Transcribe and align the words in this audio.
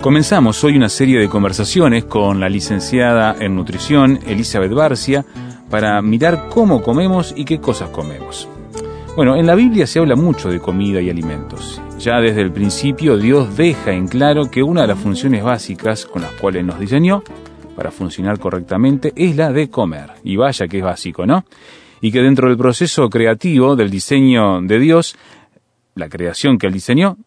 Comenzamos 0.00 0.64
hoy 0.64 0.76
una 0.76 0.88
serie 0.88 1.20
de 1.20 1.28
conversaciones 1.28 2.06
con 2.06 2.40
la 2.40 2.48
licenciada 2.48 3.36
en 3.38 3.54
nutrición 3.54 4.18
Elizabeth 4.26 4.72
Barcia 4.72 5.26
para 5.68 6.00
mirar 6.00 6.48
cómo 6.48 6.80
comemos 6.80 7.34
y 7.36 7.44
qué 7.44 7.60
cosas 7.60 7.90
comemos. 7.90 8.48
Bueno, 9.14 9.36
en 9.36 9.46
la 9.46 9.54
Biblia 9.54 9.86
se 9.86 9.98
habla 9.98 10.16
mucho 10.16 10.48
de 10.48 10.58
comida 10.58 11.02
y 11.02 11.10
alimentos. 11.10 11.82
Ya 11.98 12.18
desde 12.18 12.40
el 12.40 12.50
principio 12.50 13.18
Dios 13.18 13.54
deja 13.58 13.92
en 13.92 14.08
claro 14.08 14.50
que 14.50 14.62
una 14.62 14.80
de 14.80 14.86
las 14.86 14.98
funciones 14.98 15.44
básicas 15.44 16.06
con 16.06 16.22
las 16.22 16.32
cuales 16.32 16.64
nos 16.64 16.80
diseñó 16.80 17.22
para 17.76 17.90
funcionar 17.90 18.38
correctamente 18.38 19.12
es 19.16 19.36
la 19.36 19.52
de 19.52 19.68
comer. 19.68 20.12
Y 20.24 20.36
vaya 20.36 20.66
que 20.66 20.78
es 20.78 20.84
básico, 20.84 21.26
¿no? 21.26 21.44
Y 22.00 22.10
que 22.10 22.22
dentro 22.22 22.48
del 22.48 22.56
proceso 22.56 23.10
creativo 23.10 23.76
del 23.76 23.90
diseño 23.90 24.62
de 24.62 24.78
Dios, 24.78 25.14
la 25.94 26.08
creación 26.08 26.56
que 26.56 26.68
él 26.68 26.72
diseñó, 26.72 27.18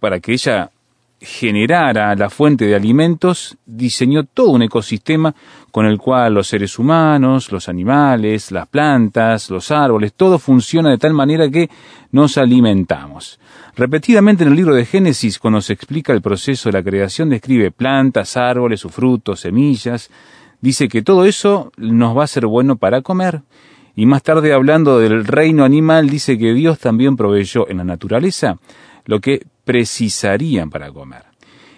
para 0.00 0.18
que 0.20 0.32
ella 0.32 0.70
generara 1.20 2.14
la 2.14 2.28
fuente 2.28 2.66
de 2.66 2.74
alimentos, 2.74 3.56
diseñó 3.64 4.24
todo 4.24 4.50
un 4.50 4.62
ecosistema 4.62 5.34
con 5.70 5.86
el 5.86 5.98
cual 5.98 6.34
los 6.34 6.48
seres 6.48 6.78
humanos, 6.78 7.50
los 7.52 7.68
animales, 7.68 8.52
las 8.52 8.68
plantas, 8.68 9.50
los 9.50 9.70
árboles, 9.70 10.12
todo 10.14 10.38
funciona 10.38 10.90
de 10.90 10.98
tal 10.98 11.14
manera 11.14 11.48
que 11.48 11.70
nos 12.12 12.36
alimentamos. 12.36 13.40
Repetidamente 13.76 14.44
en 14.44 14.50
el 14.50 14.56
libro 14.56 14.74
de 14.74 14.84
Génesis, 14.84 15.38
cuando 15.38 15.60
se 15.60 15.72
explica 15.72 16.12
el 16.12 16.22
proceso 16.22 16.68
de 16.68 16.74
la 16.74 16.82
creación, 16.82 17.30
describe 17.30 17.70
plantas, 17.70 18.36
árboles, 18.36 18.80
sus 18.80 18.92
frutos, 18.92 19.40
semillas, 19.40 20.10
dice 20.60 20.88
que 20.88 21.02
todo 21.02 21.24
eso 21.24 21.72
nos 21.76 22.16
va 22.16 22.24
a 22.24 22.28
ser 22.28 22.46
bueno 22.46 22.76
para 22.76 23.02
comer. 23.02 23.42
Y 23.94 24.04
más 24.04 24.22
tarde, 24.22 24.52
hablando 24.52 24.98
del 24.98 25.24
reino 25.24 25.64
animal, 25.64 26.10
dice 26.10 26.36
que 26.36 26.52
Dios 26.52 26.78
también 26.78 27.16
proveyó 27.16 27.68
en 27.68 27.78
la 27.78 27.84
naturaleza 27.84 28.58
lo 29.06 29.20
que 29.20 29.46
precisarían 29.66 30.70
para 30.70 30.92
comer. 30.92 31.24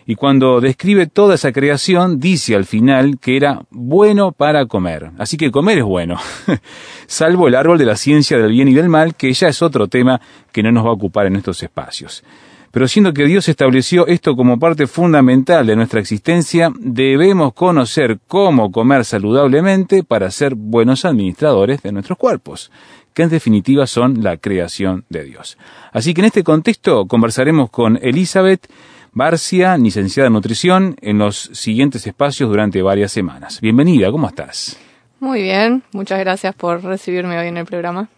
Y 0.06 0.14
cuando 0.14 0.60
describe 0.60 1.06
toda 1.06 1.34
esa 1.34 1.52
creación, 1.52 2.20
dice 2.20 2.54
al 2.54 2.64
final 2.64 3.18
que 3.18 3.36
era 3.36 3.62
bueno 3.70 4.32
para 4.32 4.66
comer. 4.66 5.10
Así 5.18 5.36
que 5.36 5.50
comer 5.50 5.78
es 5.78 5.84
bueno, 5.84 6.16
salvo 7.06 7.48
el 7.48 7.54
árbol 7.54 7.78
de 7.78 7.86
la 7.86 7.96
ciencia 7.96 8.38
del 8.38 8.52
bien 8.52 8.68
y 8.68 8.74
del 8.74 8.88
mal, 8.88 9.14
que 9.14 9.32
ya 9.32 9.48
es 9.48 9.60
otro 9.60 9.88
tema 9.88 10.20
que 10.52 10.62
no 10.62 10.70
nos 10.70 10.84
va 10.84 10.90
a 10.90 10.94
ocupar 10.94 11.26
en 11.26 11.36
estos 11.36 11.62
espacios. 11.62 12.24
Pero 12.70 12.86
siendo 12.86 13.14
que 13.14 13.24
Dios 13.24 13.48
estableció 13.48 14.06
esto 14.06 14.36
como 14.36 14.58
parte 14.58 14.86
fundamental 14.86 15.66
de 15.66 15.76
nuestra 15.76 16.00
existencia, 16.00 16.70
debemos 16.78 17.54
conocer 17.54 18.18
cómo 18.26 18.70
comer 18.70 19.06
saludablemente 19.06 20.04
para 20.04 20.30
ser 20.30 20.54
buenos 20.54 21.06
administradores 21.06 21.82
de 21.82 21.92
nuestros 21.92 22.18
cuerpos 22.18 22.70
que 23.18 23.24
en 23.24 23.30
definitiva 23.30 23.84
son 23.88 24.22
la 24.22 24.36
creación 24.36 25.04
de 25.08 25.24
Dios. 25.24 25.58
Así 25.92 26.14
que 26.14 26.20
en 26.20 26.26
este 26.26 26.44
contexto 26.44 27.06
conversaremos 27.06 27.68
con 27.68 27.98
Elizabeth 28.00 28.70
Barcia, 29.10 29.76
licenciada 29.76 30.28
en 30.28 30.34
nutrición, 30.34 30.94
en 31.00 31.18
los 31.18 31.50
siguientes 31.52 32.06
espacios 32.06 32.48
durante 32.48 32.80
varias 32.80 33.10
semanas. 33.10 33.60
Bienvenida, 33.60 34.12
¿cómo 34.12 34.28
estás? 34.28 34.78
Muy 35.18 35.42
bien, 35.42 35.82
muchas 35.90 36.20
gracias 36.20 36.54
por 36.54 36.84
recibirme 36.84 37.36
hoy 37.36 37.48
en 37.48 37.56
el 37.56 37.66
programa. 37.66 38.08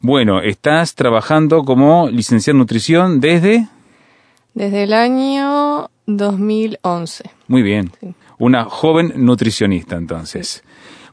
Bueno, 0.00 0.42
estás 0.42 0.96
trabajando 0.96 1.62
como 1.62 2.08
licenciada 2.08 2.56
en 2.56 2.58
nutrición 2.58 3.20
desde... 3.20 3.68
Desde 4.54 4.82
el 4.82 4.92
año 4.92 5.88
2011. 6.06 7.30
Muy 7.46 7.62
bien, 7.62 7.92
una 8.38 8.64
joven 8.64 9.12
nutricionista 9.18 9.94
entonces. 9.94 10.64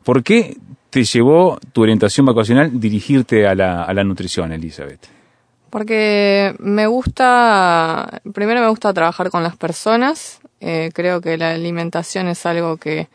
¿Por 0.04 0.24
qué 0.24 0.58
te 0.96 1.04
llevó 1.04 1.60
tu 1.74 1.82
orientación 1.82 2.26
vacacional 2.26 2.80
dirigirte 2.80 3.46
a 3.46 3.54
la, 3.54 3.84
a 3.84 3.94
la 3.94 4.06
nutrición, 4.06 4.54
Elizabeth? 4.54 5.02
Porque 5.70 6.56
me 6.60 6.88
gusta, 6.88 8.22
primero 8.34 8.62
me 8.62 8.70
gusta 8.70 8.94
trabajar 8.94 9.30
con 9.30 9.44
las 9.44 9.58
personas, 9.58 10.40
eh, 10.62 10.92
creo 10.94 11.20
que 11.20 11.38
la 11.38 11.52
alimentación 11.52 12.30
es 12.30 12.46
algo 12.46 12.78
que 12.78 13.10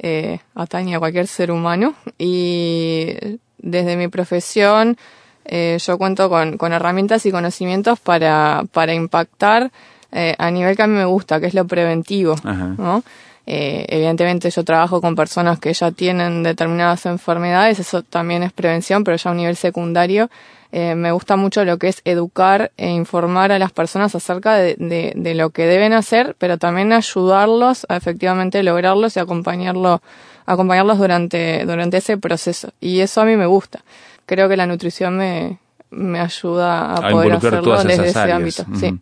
eh, 0.00 0.40
atañe 0.56 0.96
a 0.96 0.98
cualquier 0.98 1.28
ser 1.28 1.52
humano 1.52 1.94
y 2.18 3.14
desde 3.58 3.96
mi 3.96 4.08
profesión 4.08 4.96
eh, 5.44 5.78
yo 5.80 5.98
cuento 5.98 6.28
con, 6.28 6.58
con, 6.58 6.72
herramientas 6.72 7.24
y 7.24 7.30
conocimientos 7.30 8.00
para, 8.00 8.64
para 8.72 8.94
impactar 8.94 9.70
a 10.10 10.50
nivel 10.50 10.76
que 10.76 10.82
a 10.82 10.86
mí 10.88 10.94
me 10.94 11.06
gusta, 11.06 11.40
que 11.40 11.46
es 11.46 11.54
lo 11.54 11.66
preventivo, 11.66 12.34
¿no? 12.44 13.02
Eh, 13.46 13.86
evidentemente 13.88 14.50
yo 14.50 14.64
trabajo 14.64 15.00
con 15.00 15.16
personas 15.16 15.58
que 15.58 15.72
ya 15.72 15.90
tienen 15.90 16.42
determinadas 16.42 17.06
enfermedades, 17.06 17.80
eso 17.80 18.02
también 18.02 18.42
es 18.42 18.52
prevención, 18.52 19.02
pero 19.02 19.16
ya 19.16 19.30
a 19.30 19.32
un 19.32 19.38
nivel 19.38 19.56
secundario 19.56 20.30
eh, 20.74 20.94
me 20.94 21.12
gusta 21.12 21.36
mucho 21.36 21.66
lo 21.66 21.76
que 21.76 21.88
es 21.88 22.00
educar 22.06 22.72
e 22.78 22.88
informar 22.88 23.52
a 23.52 23.58
las 23.58 23.72
personas 23.72 24.14
acerca 24.14 24.54
de, 24.54 25.12
de, 25.14 25.34
lo 25.34 25.50
que 25.50 25.66
deben 25.66 25.92
hacer, 25.92 26.34
pero 26.38 26.56
también 26.56 26.94
ayudarlos 26.94 27.84
a 27.90 27.96
efectivamente 27.96 28.62
lograrlos 28.62 29.14
y 29.16 29.20
acompañarlo, 29.20 30.00
acompañarlos 30.46 30.96
durante, 30.96 31.66
durante 31.66 31.98
ese 31.98 32.16
proceso. 32.16 32.72
Y 32.80 33.00
eso 33.00 33.20
a 33.20 33.26
mí 33.26 33.36
me 33.36 33.44
gusta. 33.44 33.84
Creo 34.24 34.48
que 34.48 34.56
la 34.56 34.66
nutrición 34.66 35.18
me, 35.18 35.58
me 35.90 36.20
ayuda 36.20 36.94
a, 36.94 37.10
poder 37.10 37.32
hacerlo 37.32 37.82
desde 37.84 38.08
ese 38.08 38.32
ámbito. 38.32 38.64
Sí. 38.74 38.98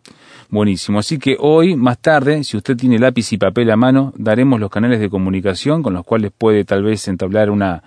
Buenísimo. 0.51 0.99
Así 0.99 1.17
que 1.17 1.37
hoy, 1.39 1.77
más 1.77 1.97
tarde, 1.99 2.43
si 2.43 2.57
usted 2.57 2.75
tiene 2.75 2.99
lápiz 2.99 3.31
y 3.31 3.37
papel 3.37 3.71
a 3.71 3.77
mano, 3.77 4.11
daremos 4.17 4.59
los 4.59 4.69
canales 4.69 4.99
de 4.99 5.09
comunicación 5.09 5.81
con 5.81 5.93
los 5.93 6.03
cuales 6.03 6.33
puede 6.37 6.65
tal 6.65 6.83
vez 6.83 7.07
entablar 7.07 7.49
una 7.49 7.81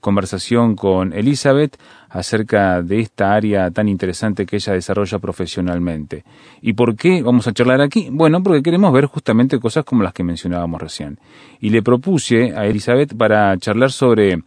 conversación 0.00 0.76
con 0.76 1.14
Elizabeth 1.14 1.78
acerca 2.10 2.82
de 2.82 3.00
esta 3.00 3.32
área 3.32 3.70
tan 3.70 3.88
interesante 3.88 4.44
que 4.44 4.56
ella 4.56 4.74
desarrolla 4.74 5.18
profesionalmente. 5.18 6.24
¿Y 6.60 6.74
por 6.74 6.94
qué 6.94 7.22
vamos 7.22 7.48
a 7.48 7.54
charlar 7.54 7.80
aquí? 7.80 8.08
Bueno, 8.10 8.42
porque 8.42 8.62
queremos 8.62 8.92
ver 8.92 9.06
justamente 9.06 9.58
cosas 9.58 9.86
como 9.86 10.02
las 10.02 10.12
que 10.12 10.22
mencionábamos 10.22 10.78
recién. 10.78 11.18
Y 11.58 11.70
le 11.70 11.82
propuse 11.82 12.52
a 12.54 12.66
Elizabeth 12.66 13.16
para 13.16 13.56
charlar 13.56 13.92
sobre 13.92 14.42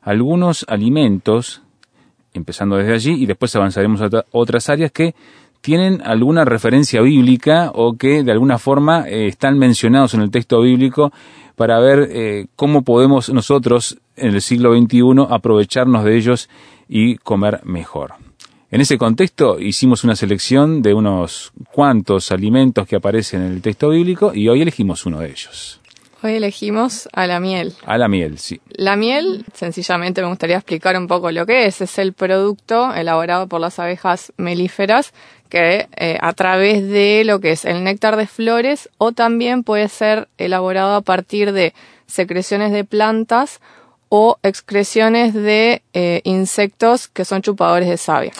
algunos 0.00 0.64
alimentos, 0.66 1.60
empezando 2.32 2.78
desde 2.78 2.94
allí, 2.94 3.22
y 3.22 3.26
después 3.26 3.54
avanzaremos 3.54 4.00
a 4.00 4.24
otras 4.32 4.70
áreas 4.70 4.92
que 4.92 5.14
tienen 5.60 6.02
alguna 6.04 6.44
referencia 6.44 7.00
bíblica 7.00 7.70
o 7.74 7.96
que 7.96 8.22
de 8.22 8.32
alguna 8.32 8.58
forma 8.58 9.08
eh, 9.08 9.26
están 9.26 9.58
mencionados 9.58 10.14
en 10.14 10.22
el 10.22 10.30
texto 10.30 10.60
bíblico 10.60 11.12
para 11.56 11.80
ver 11.80 12.08
eh, 12.10 12.46
cómo 12.56 12.82
podemos 12.82 13.30
nosotros 13.30 13.98
en 14.16 14.34
el 14.34 14.42
siglo 14.42 14.76
XXI 14.76 15.26
aprovecharnos 15.28 16.04
de 16.04 16.16
ellos 16.16 16.48
y 16.88 17.16
comer 17.16 17.60
mejor. 17.64 18.14
En 18.70 18.80
ese 18.80 18.98
contexto 18.98 19.58
hicimos 19.58 20.04
una 20.04 20.14
selección 20.14 20.82
de 20.82 20.92
unos 20.92 21.52
cuantos 21.72 22.30
alimentos 22.32 22.86
que 22.86 22.96
aparecen 22.96 23.42
en 23.42 23.52
el 23.52 23.62
texto 23.62 23.88
bíblico 23.88 24.32
y 24.34 24.48
hoy 24.48 24.60
elegimos 24.60 25.06
uno 25.06 25.20
de 25.20 25.30
ellos. 25.30 25.80
Hoy 26.20 26.32
elegimos 26.32 27.08
a 27.12 27.28
la 27.28 27.38
miel. 27.38 27.74
A 27.86 27.96
la 27.96 28.08
miel, 28.08 28.38
sí. 28.38 28.60
La 28.70 28.96
miel, 28.96 29.44
sencillamente 29.54 30.20
me 30.20 30.26
gustaría 30.26 30.56
explicar 30.56 30.98
un 30.98 31.06
poco 31.06 31.30
lo 31.30 31.46
que 31.46 31.66
es. 31.66 31.80
Es 31.80 31.96
el 31.98 32.12
producto 32.12 32.92
elaborado 32.92 33.46
por 33.46 33.60
las 33.60 33.78
abejas 33.78 34.32
melíferas 34.36 35.14
que 35.48 35.88
eh, 35.96 36.18
a 36.20 36.32
través 36.32 36.86
de 36.88 37.22
lo 37.24 37.40
que 37.40 37.52
es 37.52 37.64
el 37.64 37.84
néctar 37.84 38.16
de 38.16 38.26
flores 38.26 38.88
o 38.98 39.12
también 39.12 39.64
puede 39.64 39.88
ser 39.88 40.28
elaborado 40.38 40.94
a 40.94 41.00
partir 41.00 41.52
de 41.52 41.74
secreciones 42.06 42.72
de 42.72 42.84
plantas 42.84 43.60
o 44.08 44.38
excreciones 44.42 45.34
de 45.34 45.82
eh, 45.92 46.20
insectos 46.24 47.08
que 47.08 47.24
son 47.24 47.42
chupadores 47.42 47.88
de 47.88 47.96
savia. 47.96 48.32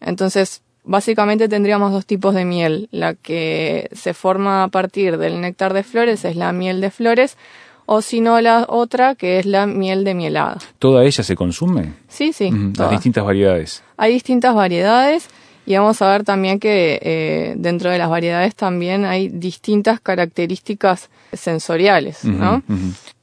Entonces, 0.00 0.62
básicamente 0.84 1.48
tendríamos 1.48 1.92
dos 1.92 2.06
tipos 2.06 2.34
de 2.34 2.44
miel. 2.44 2.88
La 2.90 3.14
que 3.14 3.88
se 3.92 4.14
forma 4.14 4.64
a 4.64 4.68
partir 4.68 5.18
del 5.18 5.40
néctar 5.40 5.74
de 5.74 5.82
flores 5.82 6.24
es 6.24 6.36
la 6.36 6.52
miel 6.52 6.80
de 6.80 6.90
flores 6.90 7.36
o 7.84 8.00
si 8.00 8.20
no 8.20 8.40
la 8.40 8.64
otra 8.68 9.14
que 9.14 9.38
es 9.38 9.46
la 9.46 9.66
miel 9.66 10.04
de 10.04 10.14
mielada. 10.14 10.58
¿Toda 10.78 11.04
ella 11.04 11.22
se 11.22 11.36
consume? 11.36 11.92
Sí, 12.08 12.32
sí. 12.32 12.50
Las 12.76 12.90
distintas 12.90 13.24
variedades. 13.24 13.82
Hay 13.96 14.12
distintas 14.14 14.54
variedades 14.54 15.28
y 15.64 15.76
vamos 15.76 16.02
a 16.02 16.10
ver 16.10 16.24
también 16.24 16.58
que 16.58 16.98
eh, 17.02 17.54
dentro 17.56 17.90
de 17.90 17.98
las 17.98 18.10
variedades 18.10 18.54
también 18.54 19.04
hay 19.04 19.28
distintas 19.28 20.00
características 20.00 21.10
sensoriales, 21.32 22.24
¿no? 22.24 22.62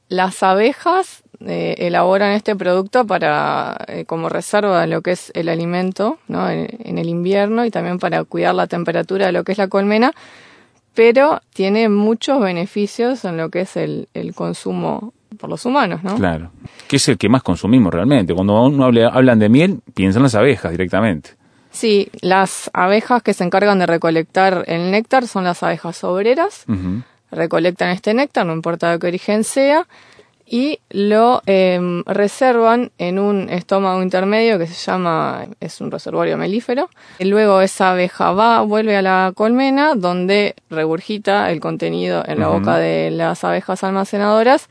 Las 0.08 0.42
abejas 0.42 1.22
eh, 1.46 1.76
elaboran 1.78 2.32
este 2.32 2.54
producto 2.56 3.06
para 3.06 3.76
eh, 3.86 4.04
como 4.04 4.28
reserva 4.28 4.82
de 4.82 4.88
lo 4.88 5.00
que 5.00 5.12
es 5.12 5.32
el 5.34 5.48
alimento 5.48 6.18
¿no? 6.28 6.50
en, 6.50 6.98
el 6.98 7.08
invierno 7.08 7.64
y 7.64 7.70
también 7.70 7.98
para 7.98 8.24
cuidar 8.24 8.54
la 8.54 8.66
temperatura 8.66 9.24
de 9.24 9.32
lo 9.32 9.42
que 9.42 9.52
es 9.52 9.58
la 9.58 9.68
colmena, 9.68 10.12
pero 10.94 11.40
tiene 11.54 11.88
muchos 11.88 12.40
beneficios 12.40 13.24
en 13.24 13.38
lo 13.38 13.48
que 13.48 13.62
es 13.62 13.76
el, 13.78 14.08
el 14.12 14.34
consumo 14.34 15.14
por 15.38 15.48
los 15.48 15.64
humanos, 15.64 16.02
¿no? 16.02 16.16
Claro. 16.16 16.50
Que 16.86 16.96
es 16.96 17.08
el 17.08 17.16
que 17.16 17.30
más 17.30 17.42
consumimos 17.42 17.94
realmente. 17.94 18.34
Cuando 18.34 18.62
uno 18.62 18.84
habla, 18.84 19.08
hablan 19.08 19.38
de 19.38 19.48
miel, 19.48 19.80
piensan 19.94 20.22
las 20.22 20.34
abejas 20.34 20.72
directamente. 20.72 21.39
Sí, 21.70 22.10
las 22.20 22.70
abejas 22.72 23.22
que 23.22 23.34
se 23.34 23.44
encargan 23.44 23.78
de 23.78 23.86
recolectar 23.86 24.64
el 24.66 24.90
néctar 24.90 25.26
son 25.26 25.44
las 25.44 25.62
abejas 25.62 26.02
obreras. 26.04 26.64
Recolectan 27.30 27.90
este 27.90 28.12
néctar, 28.12 28.44
no 28.44 28.52
importa 28.52 28.90
de 28.90 28.98
qué 28.98 29.06
origen 29.06 29.44
sea, 29.44 29.86
y 30.52 30.80
lo 30.90 31.42
em, 31.46 32.02
reservan 32.06 32.90
en 32.98 33.20
un 33.20 33.48
estómago 33.50 34.02
intermedio 34.02 34.58
que 34.58 34.66
se 34.66 34.74
llama, 34.74 35.46
es 35.60 35.80
un 35.80 35.92
reservorio 35.92 36.36
melífero. 36.36 36.90
Y 37.20 37.26
luego 37.26 37.60
esa 37.60 37.92
abeja 37.92 38.32
va, 38.32 38.60
vuelve 38.62 38.96
a 38.96 39.02
la 39.02 39.32
colmena 39.32 39.94
donde 39.94 40.56
regurgita 40.68 41.52
el 41.52 41.60
contenido 41.60 42.24
en 42.26 42.40
la 42.40 42.48
boca 42.48 42.78
de 42.78 43.12
las 43.12 43.44
abejas 43.44 43.84
almacenadoras 43.84 44.68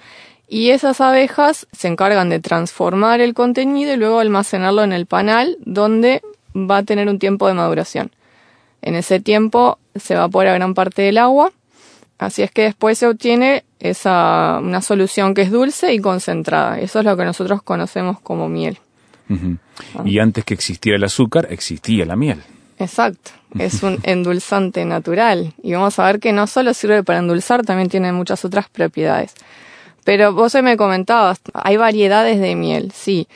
y 0.49 0.71
esas 0.71 0.99
abejas 0.99 1.67
se 1.71 1.87
encargan 1.87 2.29
de 2.29 2.39
transformar 2.39 3.21
el 3.21 3.33
contenido 3.33 3.93
y 3.93 3.97
luego 3.97 4.19
almacenarlo 4.19 4.83
en 4.83 4.91
el 4.91 5.05
panal 5.05 5.57
donde 5.61 6.21
va 6.67 6.77
a 6.77 6.83
tener 6.83 7.07
un 7.07 7.19
tiempo 7.19 7.47
de 7.47 7.53
maduración. 7.53 8.11
En 8.81 8.95
ese 8.95 9.19
tiempo 9.19 9.77
se 9.95 10.13
evapora 10.13 10.53
gran 10.53 10.73
parte 10.73 11.01
del 11.01 11.17
agua, 11.17 11.51
así 12.17 12.41
es 12.43 12.51
que 12.51 12.63
después 12.63 12.97
se 12.97 13.07
obtiene 13.07 13.63
esa, 13.79 14.59
una 14.61 14.81
solución 14.81 15.33
que 15.33 15.41
es 15.41 15.51
dulce 15.51 15.93
y 15.93 15.99
concentrada. 15.99 16.79
Eso 16.79 16.99
es 16.99 17.05
lo 17.05 17.17
que 17.17 17.25
nosotros 17.25 17.61
conocemos 17.61 18.19
como 18.19 18.47
miel. 18.47 18.79
Y 20.05 20.19
antes 20.19 20.43
que 20.43 20.55
existiera 20.55 20.97
el 20.97 21.03
azúcar, 21.03 21.47
existía 21.51 22.05
la 22.05 22.15
miel. 22.15 22.41
Exacto, 22.79 23.31
es 23.57 23.83
un 23.83 23.99
endulzante 24.03 24.85
natural 24.85 25.53
y 25.61 25.73
vamos 25.73 25.99
a 25.99 26.05
ver 26.05 26.21
que 26.21 26.31
no 26.31 26.47
solo 26.47 26.73
sirve 26.73 27.03
para 27.03 27.19
endulzar, 27.19 27.63
también 27.65 27.89
tiene 27.89 28.13
muchas 28.13 28.45
otras 28.45 28.69
propiedades. 28.69 29.33
Pero 30.05 30.33
vos 30.33 30.55
me 30.63 30.77
comentabas, 30.77 31.41
hay 31.53 31.75
variedades 31.75 32.39
de 32.39 32.55
miel, 32.55 32.93
sí, 32.95 33.27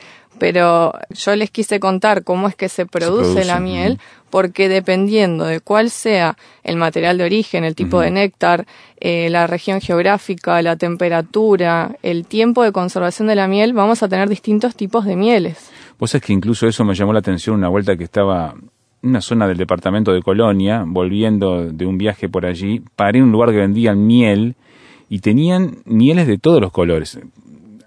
pero 0.44 0.92
yo 1.08 1.34
les 1.36 1.50
quise 1.50 1.80
contar 1.80 2.22
cómo 2.22 2.48
es 2.48 2.54
que 2.54 2.68
se 2.68 2.84
produce, 2.84 3.46
la 3.46 3.60
miel, 3.60 3.98
porque 4.28 4.68
dependiendo 4.68 5.46
de 5.46 5.60
cuál 5.60 5.88
sea 5.88 6.36
el 6.64 6.76
material 6.76 7.16
de 7.16 7.24
origen, 7.24 7.64
el 7.64 7.74
tipo 7.74 7.98
de 7.98 8.10
néctar, 8.10 8.66
eh, 9.00 9.30
la 9.30 9.46
región 9.46 9.80
geográfica, 9.80 10.60
la 10.60 10.76
temperatura, 10.76 11.96
el 12.02 12.26
tiempo 12.26 12.62
de 12.62 12.72
conservación 12.72 13.26
de 13.26 13.36
la 13.36 13.48
miel, 13.48 13.72
vamos 13.72 14.02
a 14.02 14.08
tener 14.10 14.28
distintos 14.28 14.76
tipos 14.76 15.06
de 15.06 15.16
mieles. 15.16 15.70
Vos 15.98 16.10
sabés 16.10 16.26
que 16.26 16.34
incluso 16.34 16.66
eso 16.66 16.84
me 16.84 16.94
llamó 16.94 17.14
la 17.14 17.20
atención 17.20 17.56
una 17.56 17.70
vuelta 17.70 17.96
que 17.96 18.04
estaba 18.04 18.52
en 19.02 19.08
una 19.08 19.22
zona 19.22 19.48
del 19.48 19.56
departamento 19.56 20.12
de 20.12 20.20
Colonia, 20.20 20.84
volviendo 20.86 21.72
de 21.72 21.86
un 21.86 21.96
viaje 21.96 22.28
por 22.28 22.44
allí, 22.44 22.82
paré 22.96 23.20
en 23.20 23.24
un 23.24 23.32
lugar 23.32 23.48
que 23.48 23.56
vendían 23.56 24.06
miel 24.06 24.56
y 25.08 25.20
tenían 25.20 25.78
mieles 25.86 26.26
de 26.26 26.36
todos 26.36 26.60
los 26.60 26.70
colores. 26.70 27.18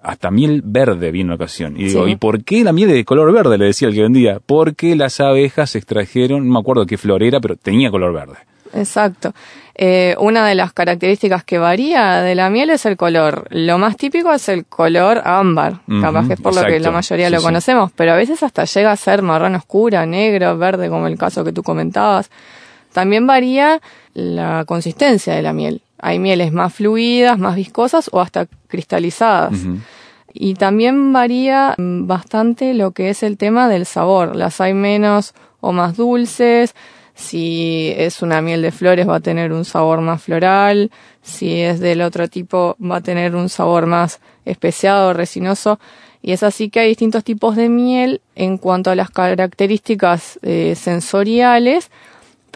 Hasta 0.02 0.32
miel 0.32 0.62
verde 0.64 1.12
vi 1.12 1.22
en 1.22 1.28
una 1.28 1.36
ocasión. 1.36 1.76
Y 1.78 1.86
digo, 1.86 2.08
¿y 2.08 2.16
por 2.16 2.44
qué 2.44 2.64
la 2.64 2.72
miel 2.72 2.90
de 2.90 3.04
color 3.04 3.32
verde? 3.32 3.58
Le 3.58 3.66
decía 3.66 3.88
el 3.88 3.94
que 3.94 4.02
vendía. 4.04 4.40
Porque 4.46 4.96
las 4.96 5.20
abejas 5.20 5.76
extrajeron, 5.76 6.48
no 6.48 6.54
me 6.54 6.60
acuerdo 6.60 6.86
qué 6.86 6.98
flor 6.98 7.24
era, 7.24 7.40
pero 7.40 7.56
tenía 7.56 7.92
color 7.92 8.14
verde. 8.14 8.38
Exacto. 8.74 9.34
Eh, 9.76 10.16
una 10.20 10.48
de 10.48 10.56
las 10.56 10.74
características 10.74 11.44
que 11.44 11.60
varía 11.60 12.22
de 12.22 12.36
la 12.36 12.50
miel 12.50 12.72
es 12.72 12.86
el 12.86 12.98
color. 12.98 13.48
Lo 13.52 13.78
más 13.78 13.96
típico 13.96 14.34
es 14.34 14.50
el 14.50 14.66
color 14.66 15.22
ámbar. 15.24 15.82
Capaz 16.02 16.28
que 16.28 16.34
es 16.34 16.42
por 16.42 16.56
lo 16.56 16.64
que 16.64 16.80
la 16.80 16.92
mayoría 16.92 17.30
lo 17.30 17.42
conocemos, 17.42 17.92
pero 17.96 18.14
a 18.14 18.16
veces 18.16 18.42
hasta 18.44 18.66
llega 18.66 18.92
a 18.92 18.96
ser 18.96 19.22
marrón 19.22 19.56
oscura, 19.56 20.06
negro, 20.06 20.58
verde, 20.58 20.90
como 20.90 21.08
el 21.08 21.18
caso 21.18 21.44
que 21.44 21.54
tú 21.54 21.64
comentabas. 21.64 22.30
También 22.92 23.28
varía 23.28 23.80
la 24.14 24.66
consistencia 24.66 25.36
de 25.36 25.44
la 25.44 25.54
miel. 25.54 25.82
Hay 26.00 26.20
mieles 26.20 26.52
más 26.52 26.74
fluidas, 26.74 27.40
más 27.40 27.56
viscosas 27.56 28.10
o 28.12 28.22
hasta 28.22 28.48
cristalizadas. 28.68 29.54
Y 30.34 30.54
también 30.54 31.14
varía 31.14 31.76
bastante 31.78 32.74
lo 32.74 32.92
que 32.92 33.10
es 33.10 33.24
el 33.24 33.38
tema 33.38 33.68
del 33.68 33.86
sabor. 33.86 34.36
Las 34.36 34.62
hay 34.62 34.74
menos 34.74 35.34
o 35.60 35.72
más 35.72 35.98
dulces. 35.98 36.76
Si 37.16 37.92
es 37.98 38.22
una 38.22 38.42
miel 38.42 38.62
de 38.62 38.72
flores 38.72 39.10
va 39.10 39.16
a 39.16 39.20
tener 39.20 39.52
un 39.52 39.66
sabor 39.66 40.02
más 40.02 40.22
floral. 40.22 40.92
Si 41.24 41.62
es 41.62 41.80
del 41.80 42.02
otro 42.02 42.28
tipo 42.28 42.76
va 42.80 42.98
a 42.98 43.02
tener 43.02 43.36
un 43.36 43.50
sabor 43.50 43.88
más 43.88 44.20
especiado, 44.46 45.14
resinoso. 45.14 45.80
Y 46.22 46.34
es 46.34 46.44
así 46.44 46.70
que 46.70 46.82
hay 46.82 46.90
distintos 46.90 47.24
tipos 47.24 47.56
de 47.56 47.70
miel 47.70 48.22
en 48.36 48.58
cuanto 48.58 48.92
a 48.92 48.96
las 48.96 49.10
características 49.10 50.40
eh, 50.44 50.76
sensoriales 50.76 51.90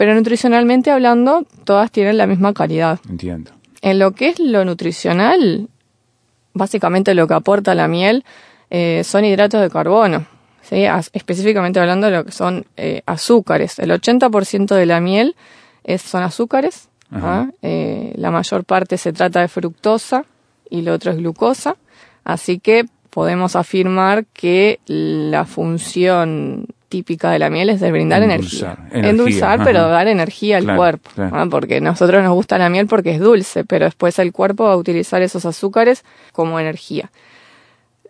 pero 0.02 0.16
nutricionalmente 0.16 0.90
hablando, 0.90 1.46
todas 1.62 1.92
tienen 1.92 2.18
la 2.18 2.26
misma 2.26 2.52
calidad. 2.52 2.98
Entiendo. 3.08 3.52
En 3.82 4.00
lo 4.00 4.10
que 4.10 4.30
es 4.30 4.40
lo 4.40 4.64
nutricional, 4.64 5.68
básicamente 6.54 7.14
lo 7.14 7.28
que 7.28 7.34
aporta 7.34 7.76
la 7.76 7.86
miel 7.86 8.24
eh, 8.68 9.02
son 9.04 9.24
hidratos 9.24 9.60
de 9.60 9.70
carbono. 9.70 10.26
¿sí? 10.62 10.86
específicamente 11.12 11.78
hablando 11.78 12.08
de 12.08 12.16
lo 12.16 12.24
que 12.24 12.32
son 12.32 12.66
eh, 12.76 13.02
azúcares. 13.06 13.78
El 13.78 13.92
80% 13.92 14.74
de 14.74 14.86
la 14.86 15.00
miel 15.00 15.36
es, 15.84 16.02
son 16.02 16.24
azúcares. 16.24 16.88
¿ah? 17.12 17.46
Eh, 17.62 18.12
la 18.16 18.32
mayor 18.32 18.64
parte 18.64 18.98
se 18.98 19.12
trata 19.12 19.40
de 19.40 19.46
fructosa 19.46 20.24
y 20.68 20.82
lo 20.82 20.94
otro 20.94 21.12
es 21.12 21.18
glucosa. 21.18 21.76
Así 22.24 22.58
que 22.58 22.86
podemos 23.10 23.54
afirmar 23.54 24.24
que 24.26 24.80
la 24.84 25.44
función 25.44 26.66
típica 26.92 27.30
de 27.30 27.38
la 27.38 27.48
miel 27.48 27.70
es 27.70 27.80
de 27.80 27.90
brindar 27.90 28.22
energía. 28.22 28.76
Endulzar, 28.92 29.64
pero 29.64 29.88
dar 29.88 30.08
energía 30.08 30.58
al 30.58 30.76
cuerpo. 30.76 31.08
Porque 31.50 31.78
a 31.78 31.80
nosotros 31.80 32.22
nos 32.22 32.34
gusta 32.34 32.58
la 32.58 32.68
miel 32.68 32.86
porque 32.86 33.12
es 33.12 33.18
dulce, 33.18 33.64
pero 33.64 33.86
después 33.86 34.18
el 34.18 34.30
cuerpo 34.30 34.64
va 34.64 34.74
a 34.74 34.76
utilizar 34.76 35.22
esos 35.22 35.46
azúcares 35.46 36.04
como 36.32 36.60
energía. 36.60 37.10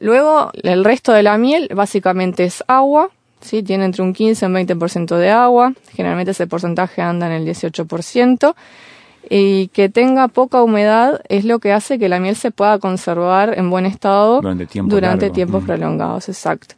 Luego, 0.00 0.50
el 0.64 0.82
resto 0.82 1.12
de 1.12 1.22
la 1.22 1.38
miel 1.38 1.68
básicamente 1.72 2.42
es 2.42 2.64
agua, 2.66 3.10
¿sí? 3.40 3.62
tiene 3.62 3.84
entre 3.84 4.02
un 4.02 4.12
15 4.12 4.44
y 4.44 4.48
un 4.48 4.54
20% 4.56 5.16
de 5.16 5.30
agua, 5.30 5.74
generalmente 5.92 6.32
ese 6.32 6.48
porcentaje 6.48 7.02
anda 7.02 7.28
en 7.28 7.34
el 7.34 7.46
18%, 7.46 8.54
y 9.30 9.68
que 9.68 9.88
tenga 9.88 10.26
poca 10.26 10.60
humedad 10.60 11.20
es 11.28 11.44
lo 11.44 11.60
que 11.60 11.72
hace 11.72 12.00
que 12.00 12.08
la 12.08 12.18
miel 12.18 12.34
se 12.34 12.50
pueda 12.50 12.80
conservar 12.80 13.56
en 13.56 13.70
buen 13.70 13.86
estado 13.86 14.40
durante, 14.40 15.30
tiempos 15.30 15.62
prolongados, 15.62 16.28
exacto 16.28 16.74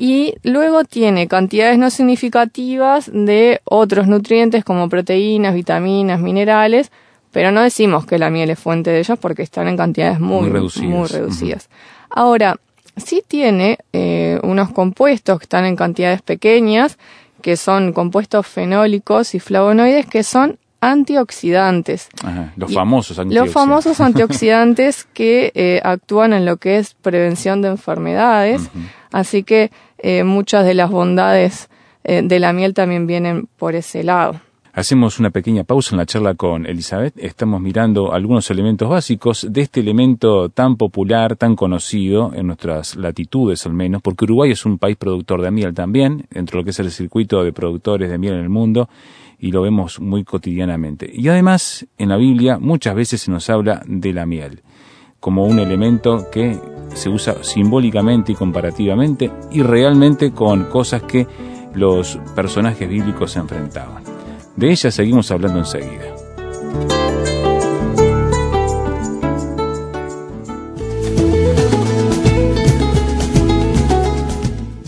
y 0.00 0.34
luego 0.44 0.84
tiene 0.84 1.26
cantidades 1.26 1.76
no 1.76 1.90
significativas 1.90 3.10
de 3.12 3.60
otros 3.64 4.06
nutrientes 4.06 4.64
como 4.64 4.88
proteínas, 4.88 5.54
vitaminas, 5.54 6.20
minerales, 6.20 6.92
pero 7.32 7.50
no 7.50 7.62
decimos 7.62 8.06
que 8.06 8.16
la 8.16 8.30
miel 8.30 8.50
es 8.50 8.60
fuente 8.60 8.90
de 8.90 9.00
ellos 9.00 9.18
porque 9.20 9.42
están 9.42 9.66
en 9.66 9.76
cantidades 9.76 10.20
muy, 10.20 10.48
reducidas. 10.48 11.68
Ahora, 12.10 12.56
sí 12.96 13.24
tiene 13.26 13.78
eh, 13.92 14.38
unos 14.44 14.70
compuestos 14.70 15.40
que 15.40 15.44
están 15.44 15.64
en 15.64 15.74
cantidades 15.74 16.22
pequeñas, 16.22 16.96
que 17.42 17.56
son 17.56 17.92
compuestos 17.92 18.46
fenólicos 18.46 19.34
y 19.34 19.40
flavonoides, 19.40 20.06
que 20.06 20.22
son 20.22 20.58
antioxidantes. 20.80 22.08
los 22.56 22.72
famosos 22.72 23.18
antioxidantes. 23.18 23.34
Los 23.34 23.52
famosos 23.52 24.00
antioxidantes 24.08 25.08
que 25.12 25.50
eh, 25.56 25.80
actúan 25.82 26.32
en 26.32 26.44
lo 26.44 26.56
que 26.56 26.78
es 26.78 26.94
prevención 26.94 27.62
de 27.62 27.68
enfermedades. 27.68 28.70
Así 29.10 29.42
que 29.42 29.70
eh, 29.98 30.24
muchas 30.24 30.64
de 30.64 30.74
las 30.74 30.90
bondades 30.90 31.68
eh, 32.04 32.22
de 32.22 32.38
la 32.38 32.52
miel 32.52 32.74
también 32.74 33.06
vienen 33.06 33.48
por 33.58 33.74
ese 33.74 34.02
lado. 34.02 34.40
Hacemos 34.72 35.18
una 35.18 35.30
pequeña 35.30 35.64
pausa 35.64 35.94
en 35.94 35.98
la 35.98 36.06
charla 36.06 36.34
con 36.34 36.64
Elizabeth. 36.64 37.14
Estamos 37.16 37.60
mirando 37.60 38.12
algunos 38.12 38.48
elementos 38.50 38.88
básicos 38.88 39.44
de 39.50 39.62
este 39.62 39.80
elemento 39.80 40.50
tan 40.50 40.76
popular, 40.76 41.34
tan 41.34 41.56
conocido 41.56 42.32
en 42.32 42.46
nuestras 42.46 42.94
latitudes 42.94 43.66
al 43.66 43.72
menos, 43.72 44.02
porque 44.02 44.24
Uruguay 44.24 44.52
es 44.52 44.64
un 44.64 44.78
país 44.78 44.96
productor 44.96 45.42
de 45.42 45.50
miel 45.50 45.74
también, 45.74 46.26
dentro 46.30 46.58
de 46.58 46.60
lo 46.60 46.64
que 46.64 46.70
es 46.70 46.78
el 46.78 46.92
circuito 46.92 47.42
de 47.42 47.52
productores 47.52 48.08
de 48.08 48.18
miel 48.18 48.34
en 48.34 48.40
el 48.40 48.50
mundo, 48.50 48.88
y 49.40 49.50
lo 49.50 49.62
vemos 49.62 49.98
muy 49.98 50.22
cotidianamente. 50.22 51.10
Y 51.12 51.26
además, 51.26 51.84
en 51.98 52.10
la 52.10 52.16
Biblia 52.16 52.58
muchas 52.60 52.94
veces 52.94 53.22
se 53.22 53.32
nos 53.32 53.50
habla 53.50 53.82
de 53.84 54.12
la 54.12 54.26
miel 54.26 54.62
como 55.20 55.44
un 55.44 55.58
elemento 55.58 56.30
que 56.30 56.58
se 56.94 57.08
usa 57.08 57.42
simbólicamente 57.42 58.32
y 58.32 58.34
comparativamente 58.34 59.30
y 59.50 59.62
realmente 59.62 60.32
con 60.32 60.64
cosas 60.64 61.02
que 61.02 61.26
los 61.74 62.18
personajes 62.34 62.88
bíblicos 62.88 63.32
se 63.32 63.40
enfrentaban. 63.40 64.02
De 64.56 64.70
ella 64.70 64.90
seguimos 64.90 65.30
hablando 65.30 65.58
enseguida. 65.58 66.14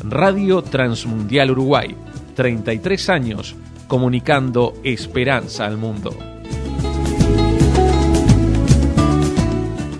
Radio 0.08 0.60
Transmundial 0.62 1.52
Uruguay, 1.52 1.94
33 2.34 3.08
años 3.08 3.56
comunicando 3.86 4.74
esperanza 4.84 5.66
al 5.66 5.76
mundo. 5.76 6.10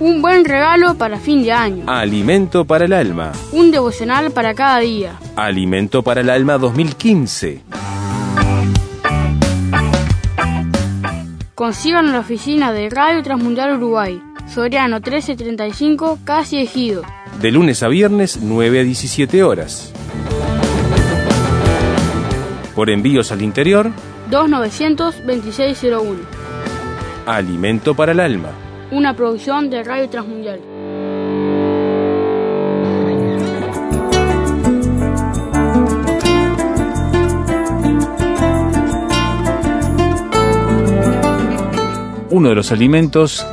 Un 0.00 0.22
buen 0.22 0.46
regalo 0.46 0.94
para 0.94 1.18
fin 1.18 1.42
de 1.42 1.52
año. 1.52 1.84
Alimento 1.86 2.64
para 2.64 2.86
el 2.86 2.94
alma. 2.94 3.32
Un 3.52 3.70
devocional 3.70 4.30
para 4.30 4.54
cada 4.54 4.78
día. 4.78 5.12
Alimento 5.36 6.02
para 6.02 6.22
el 6.22 6.30
alma 6.30 6.56
2015. 6.56 7.60
Consigan 11.54 12.06
en 12.06 12.12
la 12.12 12.20
oficina 12.20 12.72
de 12.72 12.88
Radio 12.88 13.22
Transmundial 13.22 13.76
Uruguay. 13.76 14.22
Soriano 14.48 14.96
1335, 14.96 16.20
casi 16.24 16.60
ejido. 16.60 17.02
De 17.42 17.52
lunes 17.52 17.82
a 17.82 17.88
viernes, 17.88 18.40
9 18.42 18.80
a 18.80 18.84
17 18.84 19.42
horas. 19.42 19.92
Por 22.74 22.88
envíos 22.88 23.32
al 23.32 23.42
interior, 23.42 23.90
2900 24.30 25.26
2601. 25.26 26.20
Alimento 27.26 27.94
para 27.94 28.12
el 28.12 28.20
alma. 28.20 28.48
Una 28.92 29.14
producción 29.14 29.70
de 29.70 29.84
Radio 29.84 30.08
Transmundial. 30.08 30.60
Uno 42.30 42.48
de 42.48 42.54
los 42.54 42.72
alimentos 42.72 43.46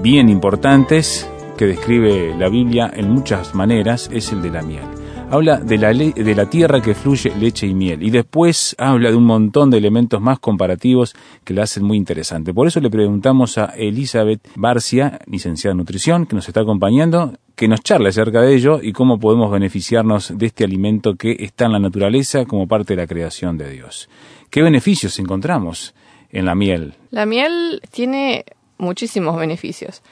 bien 0.00 0.28
importantes 0.28 1.28
que 1.56 1.66
describe 1.66 2.36
la 2.36 2.48
Biblia 2.48 2.88
en 2.94 3.10
muchas 3.10 3.56
maneras 3.56 4.08
es 4.12 4.30
el 4.30 4.42
de 4.42 4.50
la 4.50 4.62
miel. 4.62 4.97
Habla 5.30 5.58
de 5.58 5.76
la, 5.76 5.92
de 5.92 6.34
la 6.34 6.48
tierra 6.48 6.80
que 6.80 6.94
fluye 6.94 7.30
leche 7.36 7.66
y 7.66 7.74
miel 7.74 8.02
y 8.02 8.08
después 8.08 8.74
habla 8.78 9.10
de 9.10 9.16
un 9.16 9.26
montón 9.26 9.70
de 9.70 9.76
elementos 9.76 10.22
más 10.22 10.38
comparativos 10.38 11.14
que 11.44 11.52
la 11.52 11.64
hacen 11.64 11.84
muy 11.84 11.98
interesante. 11.98 12.54
Por 12.54 12.66
eso 12.66 12.80
le 12.80 12.88
preguntamos 12.88 13.58
a 13.58 13.66
Elizabeth 13.76 14.40
Barcia, 14.56 15.18
licenciada 15.26 15.72
en 15.72 15.78
nutrición, 15.78 16.24
que 16.24 16.34
nos 16.34 16.48
está 16.48 16.60
acompañando, 16.60 17.34
que 17.54 17.68
nos 17.68 17.82
charle 17.82 18.08
acerca 18.08 18.40
de 18.40 18.54
ello 18.54 18.80
y 18.82 18.92
cómo 18.94 19.20
podemos 19.20 19.52
beneficiarnos 19.52 20.32
de 20.36 20.46
este 20.46 20.64
alimento 20.64 21.16
que 21.16 21.36
está 21.40 21.66
en 21.66 21.72
la 21.72 21.78
naturaleza 21.78 22.46
como 22.46 22.66
parte 22.66 22.94
de 22.94 23.02
la 23.02 23.06
creación 23.06 23.58
de 23.58 23.68
Dios. 23.70 24.08
¿Qué 24.48 24.62
beneficios 24.62 25.18
encontramos 25.18 25.94
en 26.30 26.46
la 26.46 26.54
miel? 26.54 26.94
La 27.10 27.26
miel 27.26 27.82
tiene 27.90 28.46
muchísimos 28.78 29.36
beneficios. 29.36 30.02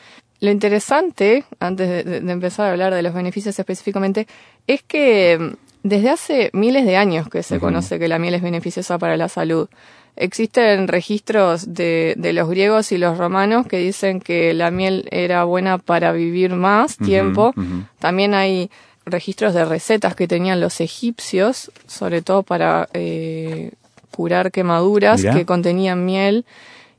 Lo 0.40 0.50
interesante, 0.50 1.44
antes 1.60 2.04
de, 2.04 2.16
empezar 2.30 2.66
a 2.66 2.72
hablar 2.72 2.94
de 2.94 3.02
los 3.02 3.14
beneficios 3.14 3.58
específicamente, 3.58 4.26
es 4.66 4.82
que 4.82 5.38
mm, 5.38 5.88
desde 5.88 6.10
hace 6.10 6.50
miles 6.52 6.84
de 6.84 6.96
años 6.96 7.28
que 7.28 7.42
se 7.42 7.58
conoce 7.58 7.98
que 7.98 8.08
la 8.08 8.18
miel 8.18 8.34
es 8.34 8.42
beneficiosa 8.42 8.98
para 8.98 9.16
la 9.16 9.28
salud. 9.28 9.68
Existen 10.16 10.88
registros 10.88 11.74
de, 11.74 12.14
de 12.16 12.32
los 12.32 12.48
griegos 12.48 12.90
y 12.90 12.98
los 12.98 13.18
romanos 13.18 13.66
que 13.66 13.78
dicen 13.78 14.20
que 14.20 14.54
la 14.54 14.70
miel 14.70 15.06
era 15.10 15.44
buena 15.44 15.78
para 15.78 16.12
vivir 16.12 16.54
más 16.54 16.96
tiempo. 16.96 17.52
También 17.98 18.32
hay 18.32 18.70
registros 19.04 19.54
de 19.54 19.64
recetas 19.64 20.16
que 20.16 20.26
tenían 20.26 20.60
los 20.60 20.80
egipcios, 20.80 21.70
sobre 21.86 22.22
todo 22.22 22.42
para 22.42 22.88
eh, 22.92 23.72
curar 24.10 24.50
quemaduras 24.50 25.20
Mirá. 25.20 25.34
que 25.34 25.46
contenían 25.46 26.04
miel. 26.04 26.44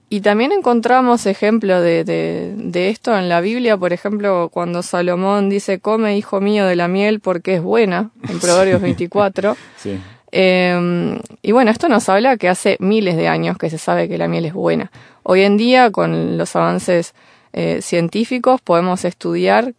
Y 0.09 0.21
también 0.21 0.53
encontramos 0.53 1.25
ejemplos 1.25 1.83
de, 1.83 2.05
de, 2.05 2.53
de 2.55 2.89
esto 2.89 3.17
en 3.17 3.27
la 3.27 3.41
Biblia, 3.41 3.75
por 3.77 3.91
ejemplo, 3.91 4.49
cuando 4.53 4.81
Salomón 4.81 5.49
dice, 5.49 5.79
come, 5.79 6.17
hijo 6.17 6.39
mío, 6.39 6.65
de 6.65 6.77
la 6.77 6.87
miel 6.87 7.19
porque 7.19 7.55
es 7.55 7.61
buena, 7.61 8.11
en 8.29 8.39
Proverbios 8.41 8.81
24. 8.81 9.57
Sí. 9.75 9.99
Eh, 10.31 11.19
y 11.41 11.51
bueno, 11.51 11.71
esto 11.71 11.89
nos 11.89 12.07
habla 12.07 12.37
que 12.37 12.47
hace 12.47 12.77
miles 12.79 13.17
de 13.17 13.27
años 13.27 13.57
que 13.57 13.69
se 13.69 13.77
sabe 13.77 14.07
que 14.07 14.17
la 14.17 14.29
miel 14.29 14.45
es 14.45 14.53
buena. 14.53 14.91
Hoy 15.23 15.41
en 15.41 15.57
día, 15.57 15.91
con 15.91 16.37
los 16.37 16.55
avances 16.55 17.13
eh, 17.51 17.81
científicos, 17.81 18.61
podemos 18.61 19.03
estudiar 19.03 19.73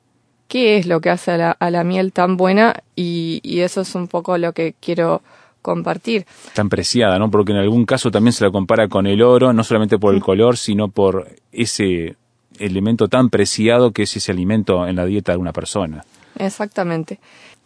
qué 0.46 0.76
es 0.76 0.86
lo 0.86 1.00
que 1.00 1.08
hace 1.08 1.30
a 1.30 1.36
la, 1.38 1.50
a 1.52 1.70
la 1.70 1.84
miel 1.84 2.12
tan 2.12 2.36
buena 2.36 2.82
y, 2.96 3.40
y 3.42 3.60
eso 3.60 3.80
es 3.80 3.94
un 3.94 4.08
poco 4.08 4.36
lo 4.36 4.52
que 4.52 4.74
quiero 4.80 5.22
compartir. 5.68 6.24
tan 6.54 6.68
preciada, 6.68 7.18
¿no? 7.18 7.30
Porque 7.30 7.52
en 7.52 7.58
algún 7.58 7.84
caso 7.84 8.10
también 8.10 8.32
se 8.32 8.44
la 8.44 8.50
compara 8.50 8.88
con 8.88 9.06
el 9.06 9.20
oro, 9.22 9.52
no 9.52 9.62
solamente 9.62 9.98
por 9.98 10.14
el 10.14 10.20
color, 10.20 10.56
sino 10.56 10.88
por 10.88 11.28
ese 11.52 12.16
elemento 12.58 13.08
tan 13.08 13.28
preciado 13.28 13.92
que 13.92 14.02
es 14.04 14.16
ese 14.16 14.32
alimento 14.32 14.86
en 14.86 14.96
la 14.96 15.04
dieta 15.04 15.32
de 15.32 15.38
una 15.38 15.52
persona. 15.52 16.04
Exactamente. 16.38 17.18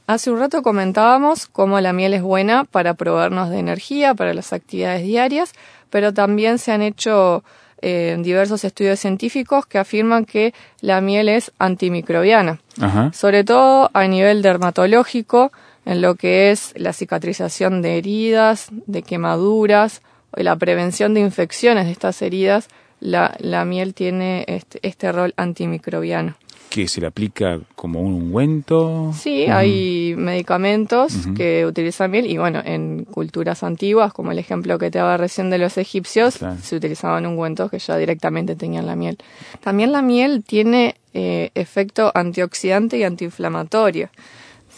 Hace 0.07 0.31
un 0.33 0.39
rato 0.41 0.63
comentábamos 0.63 1.47
cómo 1.47 1.81
la 1.81 1.93
miel 1.93 2.13
es 2.15 2.23
buena 2.23 2.65
para 2.65 2.95
proveernos 2.95 3.51
de 3.51 3.59
energía 3.59 4.15
para 4.15 4.35
las 4.35 4.53
actividades 4.53 5.03
diarias, 5.05 5.53
pero 5.91 6.13
también 6.13 6.59
se 6.59 6.73
han 6.73 6.83
hecho 6.83 7.45
eh, 7.81 8.17
diversos 8.21 8.65
estudios 8.65 8.99
científicos 9.01 9.65
que 9.67 9.79
afirman 9.79 10.25
que 10.25 10.53
la 10.81 11.01
miel 11.01 11.29
es 11.29 11.53
antimicrobiana, 11.59 12.59
Ajá. 12.81 13.11
sobre 13.13 13.45
todo 13.45 13.91
a 13.93 14.07
nivel 14.07 14.43
dermatológico, 14.43 15.53
en 15.85 16.01
lo 16.03 16.15
que 16.15 16.51
es 16.51 16.73
la 16.77 16.93
cicatrización 16.93 17.83
de 17.83 17.99
heridas, 17.99 18.69
de 18.87 19.03
quemaduras, 19.03 20.03
o 20.37 20.41
la 20.43 20.57
prevención 20.57 21.13
de 21.15 21.21
infecciones 21.21 21.87
de 21.87 21.93
estas 21.93 22.23
heridas, 22.23 22.69
la, 23.01 23.35
la 23.41 23.65
miel 23.65 23.95
tiene 23.95 24.45
este, 24.47 24.79
este 24.83 25.11
rol 25.13 25.35
antimicrobiano. 25.37 26.37
Que 26.71 26.89
se 26.89 27.03
le 27.03 27.07
aplica 27.07 27.61
como 27.75 28.01
un 28.01 28.15
ungüento. 28.15 29.13
Sí, 29.15 29.45
hay 29.45 30.15
medicamentos 30.17 31.13
que 31.37 31.67
utilizan 31.67 32.11
miel 32.11 32.25
y 32.27 32.39
bueno, 32.39 32.63
en 32.65 33.05
culturas 33.05 33.63
antiguas, 33.63 34.15
como 34.15 34.33
el 34.33 34.39
ejemplo 34.39 34.79
que 34.79 34.91
te 34.91 34.97
daba 34.99 35.19
recién 35.19 35.51
de 35.51 35.59
los 35.59 35.77
egipcios, 35.77 36.39
Claro. 36.39 36.57
se 36.63 36.75
utilizaban 36.77 37.27
ungüentos 37.27 37.71
que 37.71 37.79
ya 37.79 37.99
directamente 37.99 38.57
tenían 38.57 38.87
la 38.87 38.97
miel. 38.97 39.19
También 39.63 39.93
la 39.93 40.01
miel 40.01 40.45
tiene 40.45 40.95
eh, 41.13 41.51
efecto 41.55 42.11
antioxidante 42.15 42.97
y 42.97 43.03
antiinflamatorio. 43.03 44.09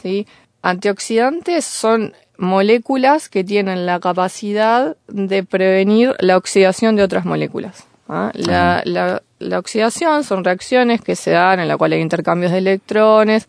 ¿sí? 0.03 0.27
Antioxidantes 0.65 1.65
son 1.65 2.15
moléculas 2.39 3.29
que 3.29 3.45
tienen 3.45 3.87
la 3.87 4.01
capacidad 4.01 4.97
de 5.09 5.45
prevenir 5.45 6.15
la 6.19 6.37
oxidación 6.37 6.97
de 6.97 7.03
otras 7.05 7.25
moléculas. 7.25 7.85
¿ah? 8.09 8.31
La, 8.35 8.83
la- 8.85 9.23
la 9.41 9.59
oxidación 9.59 10.25
son 10.25 10.43
reacciones 10.43 11.03
que 11.03 11.17
se 11.17 11.33
dan 11.33 11.61
en 11.61 11.69
la 11.69 11.77
cual 11.77 11.93
hay 11.93 12.01
intercambios 12.01 12.51
de 12.51 12.59
electrones, 12.59 13.47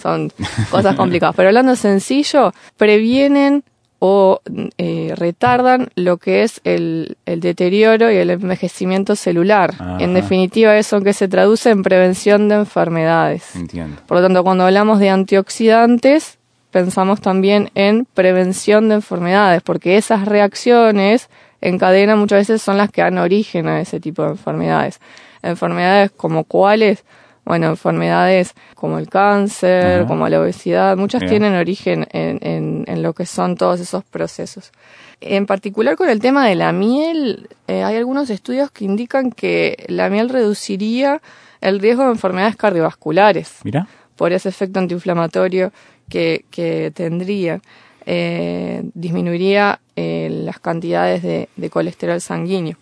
son 0.00 0.32
cosas 0.70 0.94
complicadas. 0.94 1.34
Pero 1.34 1.48
hablando 1.48 1.74
sencillo, 1.74 2.52
previenen 2.76 3.64
o 3.98 4.40
eh, 4.78 5.14
retardan 5.16 5.88
lo 5.96 6.16
que 6.18 6.42
es 6.44 6.60
el, 6.64 7.16
el 7.26 7.40
deterioro 7.40 8.10
y 8.10 8.16
el 8.16 8.30
envejecimiento 8.30 9.14
celular. 9.16 9.72
Ajá. 9.74 9.96
En 10.00 10.14
definitiva, 10.14 10.76
eso 10.78 11.00
que 11.00 11.12
se 11.12 11.26
traduce 11.28 11.70
en 11.70 11.82
prevención 11.82 12.48
de 12.48 12.54
enfermedades. 12.56 13.54
Entiendo. 13.56 14.00
Por 14.06 14.18
lo 14.18 14.22
tanto, 14.24 14.42
cuando 14.44 14.64
hablamos 14.64 14.98
de 15.00 15.10
antioxidantes, 15.10 16.38
pensamos 16.72 17.20
también 17.20 17.70
en 17.74 18.06
prevención 18.06 18.88
de 18.88 18.96
enfermedades, 18.96 19.62
porque 19.62 19.96
esas 19.96 20.26
reacciones 20.26 21.28
en 21.60 21.78
cadena 21.78 22.16
muchas 22.16 22.40
veces 22.40 22.62
son 22.62 22.76
las 22.76 22.90
que 22.90 23.02
dan 23.02 23.18
origen 23.18 23.68
a 23.68 23.80
ese 23.80 24.00
tipo 24.00 24.22
de 24.22 24.30
enfermedades. 24.30 25.00
Enfermedades 25.42 26.10
como 26.10 26.44
cuáles, 26.44 27.04
bueno, 27.44 27.66
enfermedades 27.66 28.54
como 28.74 28.98
el 28.98 29.08
cáncer, 29.08 30.06
como 30.06 30.28
la 30.28 30.40
obesidad, 30.40 30.96
muchas 30.96 31.20
Bien. 31.20 31.30
tienen 31.30 31.54
origen 31.54 32.06
en, 32.10 32.38
en, 32.42 32.84
en 32.88 33.02
lo 33.02 33.12
que 33.12 33.26
son 33.26 33.56
todos 33.56 33.78
esos 33.78 34.02
procesos. 34.04 34.72
En 35.20 35.46
particular 35.46 35.96
con 35.96 36.08
el 36.08 36.18
tema 36.20 36.48
de 36.48 36.56
la 36.56 36.72
miel, 36.72 37.48
eh, 37.68 37.84
hay 37.84 37.96
algunos 37.96 38.30
estudios 38.30 38.70
que 38.70 38.84
indican 38.84 39.30
que 39.30 39.84
la 39.88 40.08
miel 40.08 40.30
reduciría 40.30 41.20
el 41.60 41.78
riesgo 41.78 42.04
de 42.04 42.10
enfermedades 42.10 42.56
cardiovasculares 42.56 43.58
Mira. 43.62 43.86
por 44.16 44.32
ese 44.32 44.48
efecto 44.48 44.80
antiinflamatorio 44.80 45.72
que, 46.12 46.92
tendría. 46.94 47.60
Eh, 48.04 48.82
disminuiría 48.94 49.80
eh, 49.94 50.28
las 50.30 50.58
cantidades 50.58 51.22
de, 51.22 51.48
de 51.56 51.70
colesterol 51.70 52.20
sanguíneo. 52.20 52.76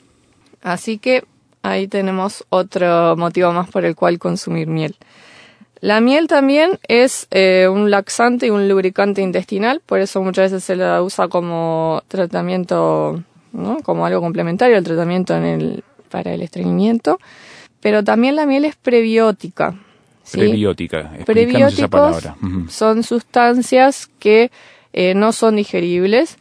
Así 0.63 0.99
que 0.99 1.25
ahí 1.63 1.89
tenemos 1.89 2.45
otro 2.49 3.17
motivo 3.17 3.53
más 3.53 3.69
por 3.71 3.85
el 3.85 3.95
cual 3.95 4.19
consumir 4.19 4.67
miel. 4.67 4.97
La 5.81 6.03
miel 6.03 6.27
también 6.27 6.79
es 6.89 7.27
eh, 7.31 7.67
un 7.71 7.91
laxante 7.91 8.47
y 8.47 8.51
un 8.51 8.69
lubricante 8.69 9.23
intestinal, 9.23 9.81
por 9.85 10.01
eso 10.01 10.23
muchas 10.23 10.53
veces 10.53 10.65
se 10.65 10.77
la 10.77 11.03
usa 11.03 11.29
como 11.29 12.03
tratamiento, 12.09 13.23
¿no? 13.53 13.79
como 13.83 14.05
algo 14.05 14.21
complementario 14.21 14.77
al 14.77 14.85
tratamiento 14.85 15.35
en 15.35 15.45
el, 15.45 15.85
para 16.11 16.35
el 16.35 16.43
estreñimiento. 16.43 17.19
Pero 17.81 18.05
también 18.05 18.37
la 18.37 18.45
miel 18.45 18.67
es 18.67 18.77
prebiótica. 18.77 19.75
¿Sí? 20.23 20.39
Prebiótica. 20.39 21.13
Explícanos 21.17 21.73
esa 21.75 21.89
Prebióticos 21.89 21.89
palabra. 21.89 22.37
Son 22.69 23.03
sustancias 23.03 24.09
que 24.19 24.51
eh, 24.93 25.15
no 25.15 25.31
son 25.31 25.55
digeribles 25.55 26.37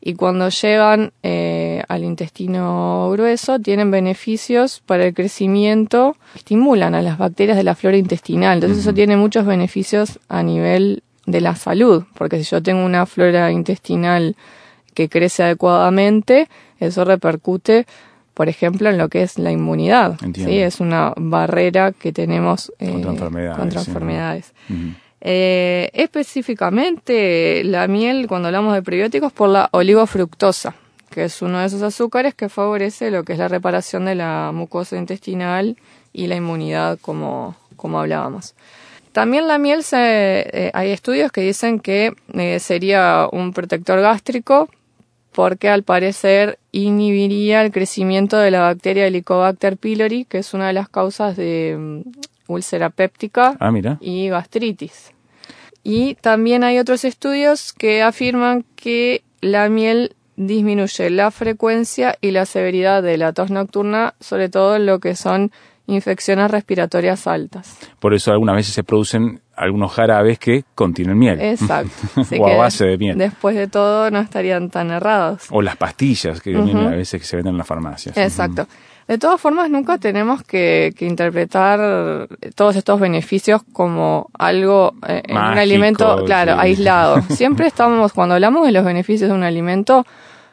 y 0.00 0.14
cuando 0.14 0.48
llegan 0.48 1.12
eh, 1.22 1.84
al 1.86 2.02
intestino 2.02 3.10
grueso 3.12 3.60
tienen 3.60 3.92
beneficios 3.92 4.82
para 4.84 5.06
el 5.06 5.14
crecimiento, 5.14 6.16
estimulan 6.34 6.96
a 6.96 7.02
las 7.02 7.16
bacterias 7.16 7.56
de 7.56 7.62
la 7.62 7.76
flora 7.76 7.96
intestinal. 7.96 8.54
Entonces 8.54 8.78
eso 8.78 8.92
tiene 8.92 9.16
muchos 9.16 9.46
beneficios 9.46 10.18
a 10.28 10.42
nivel 10.42 11.04
de 11.26 11.40
la 11.40 11.54
salud, 11.54 12.04
porque 12.14 12.38
si 12.38 12.50
yo 12.50 12.60
tengo 12.60 12.84
una 12.84 13.06
flora 13.06 13.52
intestinal 13.52 14.34
que 14.94 15.08
crece 15.08 15.44
adecuadamente, 15.44 16.48
eso 16.80 17.04
repercute 17.04 17.86
por 18.34 18.48
ejemplo, 18.48 18.88
en 18.88 18.98
lo 18.98 19.08
que 19.08 19.22
es 19.22 19.38
la 19.38 19.50
inmunidad. 19.50 20.18
Entiendo. 20.22 20.52
¿sí? 20.52 20.58
Es 20.58 20.80
una 20.80 21.12
barrera 21.16 21.92
que 21.92 22.12
tenemos 22.12 22.72
eh, 22.78 22.90
Contra 22.90 23.10
enfermedades, 23.12 23.58
contra 23.58 23.80
sí. 23.80 23.90
enfermedades. 23.90 24.52
Eh, 25.20 25.90
específicamente, 25.92 27.62
la 27.64 27.86
miel, 27.86 28.26
cuando 28.26 28.48
hablamos 28.48 28.74
de 28.74 28.82
prebióticos, 28.82 29.32
por 29.32 29.50
la 29.50 29.68
oligofructosa, 29.72 30.74
que 31.10 31.24
es 31.24 31.42
uno 31.42 31.60
de 31.60 31.66
esos 31.66 31.82
azúcares 31.82 32.34
que 32.34 32.48
favorece 32.48 33.10
lo 33.10 33.22
que 33.22 33.34
es 33.34 33.38
la 33.38 33.48
reparación 33.48 34.06
de 34.06 34.14
la 34.14 34.50
mucosa 34.52 34.96
intestinal 34.96 35.76
y 36.12 36.26
la 36.26 36.36
inmunidad, 36.36 36.98
como, 37.00 37.54
como 37.76 38.00
hablábamos. 38.00 38.54
También 39.12 39.46
la 39.46 39.58
miel, 39.58 39.84
se, 39.84 39.96
eh, 39.98 40.70
hay 40.72 40.90
estudios 40.90 41.30
que 41.30 41.42
dicen 41.42 41.80
que 41.80 42.14
eh, 42.32 42.58
sería 42.58 43.28
un 43.30 43.52
protector 43.52 44.00
gástrico 44.00 44.70
porque 45.32 45.68
al 45.68 45.82
parecer 45.82 46.58
inhibiría 46.72 47.62
el 47.62 47.72
crecimiento 47.72 48.38
de 48.38 48.50
la 48.50 48.60
bacteria 48.60 49.06
Helicobacter 49.06 49.76
pylori, 49.76 50.24
que 50.24 50.38
es 50.38 50.54
una 50.54 50.68
de 50.68 50.74
las 50.74 50.88
causas 50.88 51.36
de 51.36 51.76
mm, 51.78 52.52
úlcera 52.52 52.90
péptica 52.90 53.56
Ah, 53.58 53.72
y 54.00 54.28
gastritis. 54.28 55.12
Y 55.84 56.14
también 56.16 56.62
hay 56.62 56.78
otros 56.78 57.04
estudios 57.04 57.72
que 57.72 58.02
afirman 58.02 58.64
que 58.76 59.22
la 59.40 59.68
miel 59.68 60.14
disminuye 60.36 61.10
la 61.10 61.30
frecuencia 61.30 62.16
y 62.20 62.30
la 62.30 62.46
severidad 62.46 63.02
de 63.02 63.16
la 63.16 63.32
tos 63.32 63.50
nocturna, 63.50 64.14
sobre 64.20 64.48
todo 64.48 64.76
en 64.76 64.86
lo 64.86 65.00
que 65.00 65.16
son 65.16 65.50
infecciones 65.86 66.50
respiratorias 66.50 67.26
altas. 67.26 67.76
Por 67.98 68.14
eso 68.14 68.30
algunas 68.30 68.56
veces 68.56 68.74
se 68.74 68.84
producen 68.84 69.40
algunos 69.62 69.92
jarabes 69.92 70.38
que 70.38 70.64
contienen 70.74 71.18
miel. 71.18 71.40
Exacto. 71.40 71.92
Así 72.20 72.38
o 72.38 72.46
a 72.46 72.56
base 72.56 72.84
de 72.84 72.98
miel. 72.98 73.18
Después 73.18 73.56
de 73.56 73.68
todo 73.68 74.10
no 74.10 74.20
estarían 74.20 74.70
tan 74.70 74.90
errados. 74.90 75.46
O 75.50 75.62
las 75.62 75.76
pastillas 75.76 76.40
que 76.40 76.50
vienen 76.50 76.78
a 76.78 76.90
veces 76.90 77.20
que 77.20 77.26
se 77.26 77.36
venden 77.36 77.54
en 77.54 77.58
las 77.58 77.66
farmacias. 77.66 78.16
Exacto. 78.16 78.66
De 79.08 79.18
todas 79.18 79.40
formas, 79.40 79.68
nunca 79.68 79.98
tenemos 79.98 80.42
que, 80.42 80.94
que 80.96 81.06
interpretar 81.06 82.28
todos 82.54 82.76
estos 82.76 83.00
beneficios 83.00 83.62
como 83.72 84.30
algo 84.38 84.94
eh, 85.06 85.22
en 85.26 85.36
un 85.36 85.58
alimento, 85.58 86.24
claro, 86.24 86.54
sí. 86.54 86.58
aislado. 86.60 87.20
Siempre 87.30 87.66
estamos, 87.66 88.12
cuando 88.12 88.36
hablamos 88.36 88.64
de 88.64 88.72
los 88.72 88.84
beneficios 88.84 89.28
de 89.28 89.36
un 89.36 89.42
alimento, 89.42 90.06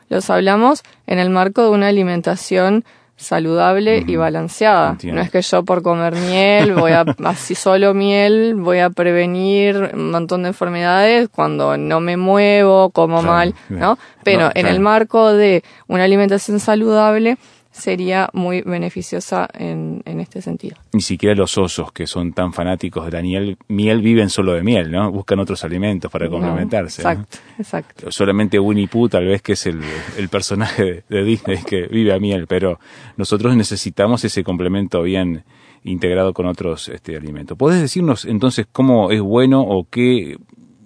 los 0.10 0.30
hablamos 0.30 0.84
en 1.06 1.20
el 1.20 1.30
marco 1.30 1.64
de 1.64 1.70
una 1.70 1.88
alimentación 1.88 2.84
saludable 3.20 4.04
y 4.08 4.16
balanceada. 4.16 4.92
Entiendo. 4.92 5.20
No 5.20 5.26
es 5.26 5.30
que 5.32 5.42
yo 5.42 5.64
por 5.64 5.82
comer 5.84 6.16
miel, 6.16 6.74
voy 6.74 6.94
a, 6.94 7.02
así 7.26 7.54
solo 7.54 7.94
miel, 7.94 8.56
voy 8.56 8.80
a 8.80 8.90
prevenir 8.90 9.92
un 9.94 10.12
montón 10.12 10.44
de 10.44 10.50
enfermedades 10.50 11.30
cuando 11.30 11.78
no 11.78 12.00
me 12.00 12.18
muevo, 12.18 12.90
como 12.92 13.20
Claro, 13.20 13.34
mal. 13.34 13.56
¿no? 13.70 13.98
Pero 14.24 14.40
No, 14.42 14.46
en 14.48 14.52
claro. 14.54 14.70
el 14.70 14.80
marco 14.80 15.34
de 15.34 15.64
una 15.88 16.06
alimentación 16.06 16.60
saludable 16.60 17.38
sería 17.72 18.30
muy 18.34 18.62
beneficiosa 18.62 19.48
en, 19.54 20.02
en 20.06 20.20
este 20.20 20.42
sentido. 20.42 20.78
Ni 20.94 21.02
siquiera 21.02 21.36
los 21.36 21.58
osos 21.58 21.92
que 21.92 22.08
son 22.08 22.34
tan 22.34 22.52
fanáticos 22.52 23.06
de 23.06 23.12
la 23.12 23.22
miel, 23.22 23.58
miel 23.68 24.02
viven 24.02 24.30
solo 24.30 24.54
de 24.54 24.64
miel, 24.64 24.92
¿no? 24.92 25.12
Buscan 25.12 25.40
otros 25.40 25.64
alimentos 25.64 26.12
para 26.12 26.30
complementarse. 26.30 27.04
¿no? 27.04 27.10
Exacto, 27.10 27.38
exacto. 27.58 28.12
Solamente 28.12 28.60
Winnie 28.60 28.88
Pooh 28.88 29.10
tal 29.10 29.26
vez 29.26 29.42
que 29.42 29.54
es 29.54 29.66
el, 29.66 29.80
el 30.18 30.30
personaje 30.30 30.84
de, 30.84 31.04
de 31.10 31.24
Disney 31.24 31.60
que 31.64 31.88
vive 31.88 32.14
a 32.14 32.20
miel, 32.20 32.48
pero 32.48 32.80
nosotros 33.18 33.56
necesitamos 33.56 34.24
ese 34.26 34.44
complemento 34.44 35.04
bien 35.04 35.44
integrado 35.84 36.34
con 36.34 36.46
otros 36.46 36.90
este, 36.90 37.16
alimentos. 37.16 37.58
¿Puedes 37.58 37.82
decirnos 37.82 38.26
entonces 38.26 38.68
cómo 38.72 39.12
es 39.12 39.22
bueno 39.22 39.62
o 39.62 39.88
qué 39.90 40.38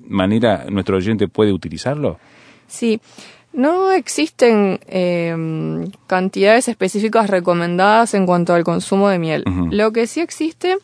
manera 0.07 0.65
nuestro 0.69 0.97
oyente 0.97 1.27
puede 1.27 1.53
utilizarlo? 1.53 2.19
Sí, 2.67 2.99
no 3.53 3.91
existen 3.91 4.79
eh, 4.88 5.86
cantidades 6.07 6.67
específicas 6.67 7.29
recomendadas 7.29 8.13
en 8.13 8.25
cuanto 8.25 8.53
al 8.53 8.63
consumo 8.63 9.10
de 9.10 9.19
miel. 9.19 9.43
Lo 9.72 9.91
que 9.91 10.07
sí 10.07 10.19
existe 10.19 10.77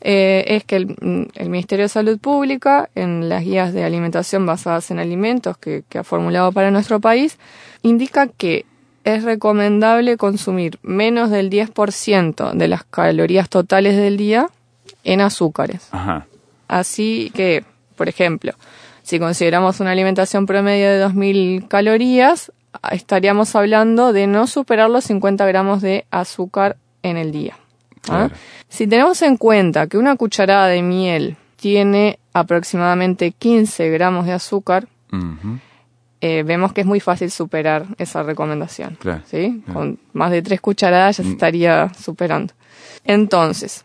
eh, 0.00 0.44
es 0.48 0.64
que 0.64 0.76
el, 0.76 1.30
el 1.34 1.50
Ministerio 1.50 1.84
de 1.84 1.88
Salud 1.88 2.18
Pública, 2.18 2.88
en 2.94 3.28
las 3.28 3.44
guías 3.44 3.72
de 3.72 3.84
alimentación 3.84 4.46
basadas 4.46 4.90
en 4.90 4.98
alimentos 4.98 5.58
que, 5.58 5.84
que 5.88 5.98
ha 5.98 6.04
formulado 6.04 6.52
para 6.52 6.70
nuestro 6.70 7.00
país, 7.00 7.38
indica 7.82 8.28
que 8.28 8.66
es 9.04 9.24
recomendable 9.24 10.16
consumir 10.16 10.78
menos 10.82 11.30
del 11.30 11.50
10% 11.50 12.52
de 12.52 12.68
las 12.68 12.84
calorías 12.84 13.48
totales 13.48 13.96
del 13.96 14.16
día 14.16 14.48
en 15.04 15.20
azúcares. 15.20 15.88
Ajá. 15.90 16.26
Así 16.68 17.30
que, 17.34 17.64
por 17.96 18.08
ejemplo, 18.08 18.52
si 19.02 19.18
consideramos 19.18 19.80
una 19.80 19.90
alimentación 19.92 20.46
promedio 20.46 20.88
de 20.90 21.04
2.000 21.06 21.68
calorías, 21.68 22.52
estaríamos 22.90 23.54
hablando 23.56 24.12
de 24.12 24.26
no 24.26 24.46
superar 24.46 24.88
los 24.90 25.04
50 25.04 25.44
gramos 25.46 25.82
de 25.82 26.06
azúcar 26.10 26.76
en 27.02 27.16
el 27.16 27.32
día. 27.32 27.54
¿ah? 28.08 28.28
Claro. 28.28 28.30
Si 28.68 28.86
tenemos 28.86 29.20
en 29.22 29.36
cuenta 29.36 29.86
que 29.86 29.98
una 29.98 30.16
cucharada 30.16 30.68
de 30.68 30.82
miel 30.82 31.36
tiene 31.56 32.18
aproximadamente 32.32 33.32
15 33.32 33.90
gramos 33.90 34.26
de 34.26 34.32
azúcar, 34.32 34.88
eh, 36.20 36.42
vemos 36.44 36.72
que 36.72 36.80
es 36.82 36.86
muy 36.86 37.00
fácil 37.00 37.30
superar 37.30 37.86
esa 37.98 38.22
recomendación. 38.22 38.96
Claro, 39.00 39.22
¿sí? 39.26 39.60
claro. 39.64 39.78
Con 39.80 39.98
más 40.12 40.30
de 40.30 40.40
tres 40.42 40.60
cucharadas 40.60 41.16
ya 41.18 41.22
se 41.24 41.28
Mm. 41.28 41.32
estaría 41.32 41.92
superando. 42.00 42.54
Entonces, 43.04 43.84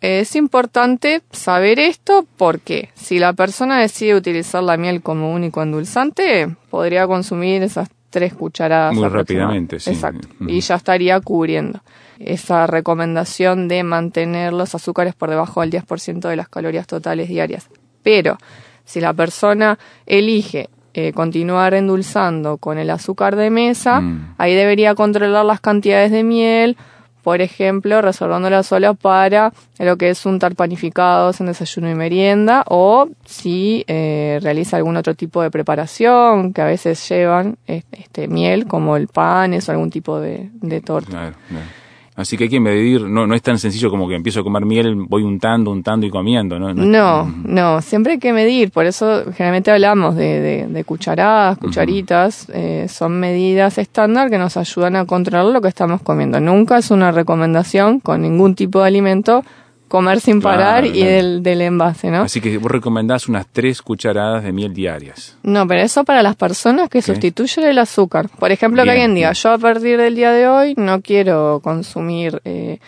es 0.00 0.36
importante 0.36 1.22
saber 1.32 1.78
esto 1.78 2.26
porque 2.36 2.90
si 2.94 3.18
la 3.18 3.32
persona 3.32 3.80
decide 3.80 4.14
utilizar 4.14 4.62
la 4.62 4.76
miel 4.76 5.02
como 5.02 5.32
único 5.32 5.62
endulzante, 5.62 6.54
podría 6.70 7.06
consumir 7.06 7.62
esas 7.62 7.88
tres 8.10 8.34
cucharadas. 8.34 8.94
Muy 8.94 9.08
rápidamente, 9.08 9.80
sí. 9.80 9.90
Exacto. 9.90 10.28
Y 10.46 10.60
ya 10.60 10.76
estaría 10.76 11.20
cubriendo 11.20 11.80
esa 12.18 12.66
recomendación 12.66 13.68
de 13.68 13.82
mantener 13.82 14.52
los 14.52 14.74
azúcares 14.74 15.14
por 15.14 15.28
debajo 15.30 15.60
del 15.60 15.70
10% 15.70 16.28
de 16.28 16.36
las 16.36 16.48
calorías 16.48 16.86
totales 16.86 17.28
diarias. 17.28 17.68
Pero 18.02 18.38
si 18.84 19.00
la 19.00 19.12
persona 19.12 19.78
elige 20.06 20.68
eh, 20.94 21.12
continuar 21.12 21.74
endulzando 21.74 22.56
con 22.56 22.78
el 22.78 22.88
azúcar 22.88 23.36
de 23.36 23.50
mesa, 23.50 24.00
Mm. 24.00 24.34
ahí 24.38 24.54
debería 24.54 24.94
controlar 24.94 25.44
las 25.44 25.60
cantidades 25.60 26.10
de 26.10 26.24
miel, 26.24 26.78
por 27.26 27.40
ejemplo, 27.40 28.00
reservándola 28.02 28.62
solo 28.62 28.94
para 28.94 29.52
lo 29.80 29.96
que 29.96 30.10
es 30.10 30.24
untar 30.26 30.54
panificados 30.54 31.40
en 31.40 31.48
desayuno 31.48 31.90
y 31.90 31.94
merienda, 31.96 32.62
o 32.68 33.08
si 33.24 33.84
eh, 33.88 34.38
realiza 34.40 34.76
algún 34.76 34.96
otro 34.96 35.16
tipo 35.16 35.42
de 35.42 35.50
preparación 35.50 36.52
que 36.52 36.62
a 36.62 36.66
veces 36.66 37.08
llevan 37.08 37.58
eh, 37.66 37.82
este, 37.90 38.28
miel, 38.28 38.68
como 38.68 38.96
el 38.96 39.08
panes 39.08 39.68
o 39.68 39.72
algún 39.72 39.90
tipo 39.90 40.20
de, 40.20 40.50
de 40.52 40.80
torta. 40.80 41.10
Claro, 41.10 41.36
claro. 41.48 41.66
Así 42.16 42.38
que 42.38 42.44
hay 42.44 42.50
que 42.50 42.60
medir, 42.60 43.02
no, 43.02 43.26
no 43.26 43.34
es 43.34 43.42
tan 43.42 43.58
sencillo 43.58 43.90
como 43.90 44.08
que 44.08 44.14
empiezo 44.14 44.40
a 44.40 44.42
comer 44.42 44.64
miel, 44.64 44.94
voy 45.06 45.22
untando, 45.22 45.70
untando 45.70 46.06
y 46.06 46.10
comiendo, 46.10 46.58
¿no? 46.58 46.72
No, 46.72 47.30
no, 47.44 47.82
siempre 47.82 48.14
hay 48.14 48.18
que 48.18 48.32
medir, 48.32 48.70
por 48.70 48.86
eso 48.86 49.24
generalmente 49.34 49.70
hablamos 49.70 50.14
de, 50.16 50.40
de- 50.40 50.66
de 50.66 50.84
cucharadas, 50.84 51.58
cucharitas, 51.58 52.48
eh, 52.54 52.86
son 52.88 53.20
medidas 53.20 53.76
estándar 53.76 54.30
que 54.30 54.38
nos 54.38 54.56
ayudan 54.56 54.96
a 54.96 55.04
controlar 55.04 55.52
lo 55.52 55.60
que 55.60 55.68
estamos 55.68 56.00
comiendo. 56.00 56.40
Nunca 56.40 56.78
es 56.78 56.90
una 56.90 57.12
recomendación 57.12 58.00
con 58.00 58.22
ningún 58.22 58.54
tipo 58.54 58.80
de 58.80 58.86
alimento 58.88 59.44
comer 59.88 60.20
sin 60.20 60.40
Claro, 60.40 60.58
parar 60.58 60.86
y 60.86 61.02
del, 61.02 61.42
del 61.42 61.60
envase, 61.62 62.10
¿no? 62.10 62.22
Así 62.22 62.40
que 62.40 62.58
vos 62.58 62.70
recomendás 62.70 63.28
unas 63.28 63.46
tres 63.46 63.82
cucharadas 63.82 64.42
de 64.42 64.52
miel 64.52 64.74
diarias. 64.74 65.36
No, 65.42 65.66
pero 65.66 65.82
eso 65.82 66.04
para 66.04 66.22
las 66.22 66.36
personas 66.36 66.88
que 66.88 67.02
sustituyen 67.02 67.66
el 67.66 67.78
azúcar. 67.78 68.28
Por 68.28 68.50
ejemplo, 68.52 68.82
que 68.84 68.90
alguien 68.90 69.14
diga, 69.14 69.30
bien. 69.30 69.42
yo 69.42 69.52
a 69.52 69.58
partir 69.58 69.98
del 69.98 70.14
día 70.14 70.32
de 70.32 70.48
hoy 70.48 70.74
no 70.76 71.00
quiero 71.00 71.60
consumir 71.62 72.40
eh, 72.44 72.78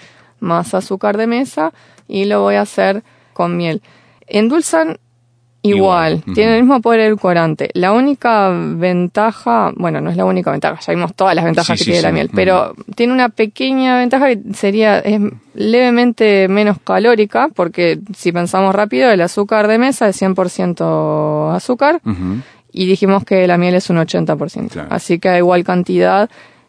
más 0.41 0.75
azúcar 0.75 1.17
de 1.17 1.27
mesa 1.27 1.73
y 2.07 2.25
lo 2.25 2.43
voy 2.43 2.57
a 2.57 2.63
hacer 2.63 3.03
con 3.33 3.57
miel. 3.57 3.83
Endulzan 4.27 4.99
igual, 5.69 6.23
tiene 6.35 6.57
el 6.57 6.63
mismo 6.63 6.81
poder 6.81 7.01
edulcorante. 7.01 7.71
La 7.75 7.93
única 7.93 8.51
ventaja, 8.51 9.73
bueno, 9.77 10.01
no 10.01 10.11
es 10.11 10.17
la 10.17 10.25
única 10.25 10.51
ventaja, 10.51 10.81
ya 10.81 10.93
vimos 10.93 11.15
todas 11.15 11.35
las 11.35 11.45
ventajas 11.45 11.79
Sí, 11.79 11.85
que 11.85 11.85
sí, 11.85 11.91
tiene 11.93 12.03
la 12.03 12.13
miel, 12.13 12.31
pero 12.35 12.75
tiene 12.95 13.13
una 13.13 13.29
pequeña 13.29 13.99
ventaja 13.99 14.29
que 14.29 14.41
sería, 14.55 14.99
es 14.99 15.21
levemente 15.55 16.49
menos 16.49 16.79
calórica, 16.83 17.49
porque 17.55 17.99
si 18.17 18.33
pensamos 18.33 18.75
rápido, 18.75 19.11
el 19.11 19.21
azúcar 19.21 19.69
de 19.69 19.79
mesa 19.79 20.09
es 20.09 20.21
100% 20.21 21.55
azúcar, 21.55 22.01
y 22.73 22.87
dijimos 22.87 23.25
que 23.25 23.47
la 23.47 23.57
miel 23.57 23.75
es 23.75 23.91
un 23.91 23.97
80%. 23.97 24.69
Claro. 24.71 24.89
Así 24.91 25.19
que 25.19 25.29
a 25.29 25.39
igual 25.39 25.65
cantidad 25.65 26.29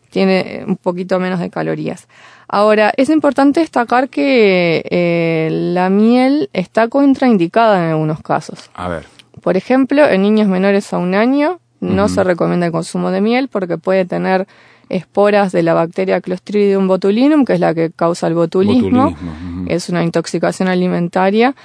tiene 0.09 0.63
un 0.65 0.77
poquito 0.77 1.19
menos 1.19 1.39
de 1.39 1.49
calorías. 1.49 2.07
Ahora, 2.51 2.91
es 2.97 3.09
importante 3.09 3.59
destacar 3.59 4.09
que 4.09 4.83
eh, 4.89 5.49
la 5.51 5.91
miel 5.91 6.49
está 6.51 6.87
contraindicada 6.87 7.77
en 7.77 7.91
algunos 7.91 8.21
casos. 8.21 8.71
A 8.73 8.87
ver. 8.87 9.05
Por 9.41 9.55
ejemplo, 9.55 10.05
en 10.07 10.23
niños 10.23 10.47
menores 10.47 10.91
a 10.91 10.97
un 10.97 11.13
año 11.13 11.59
no 11.79 12.09
se 12.09 12.23
recomienda 12.23 12.65
el 12.65 12.71
consumo 12.71 13.11
de 13.11 13.21
miel 13.21 13.47
porque 13.47 13.77
puede 13.77 14.03
tener 14.05 14.47
esporas 14.89 15.51
de 15.51 15.61
la 15.61 15.75
bacteria 15.75 16.19
Clostridium 16.19 16.87
botulinum, 16.87 17.45
que 17.45 17.53
es 17.53 17.59
la 17.59 17.75
que 17.75 17.91
causa 17.91 18.25
el 18.25 18.33
botulismo. 18.33 19.15
Es 19.67 19.89
una 19.89 20.03
intoxicación 20.03 20.67
alimentaria 20.67 21.55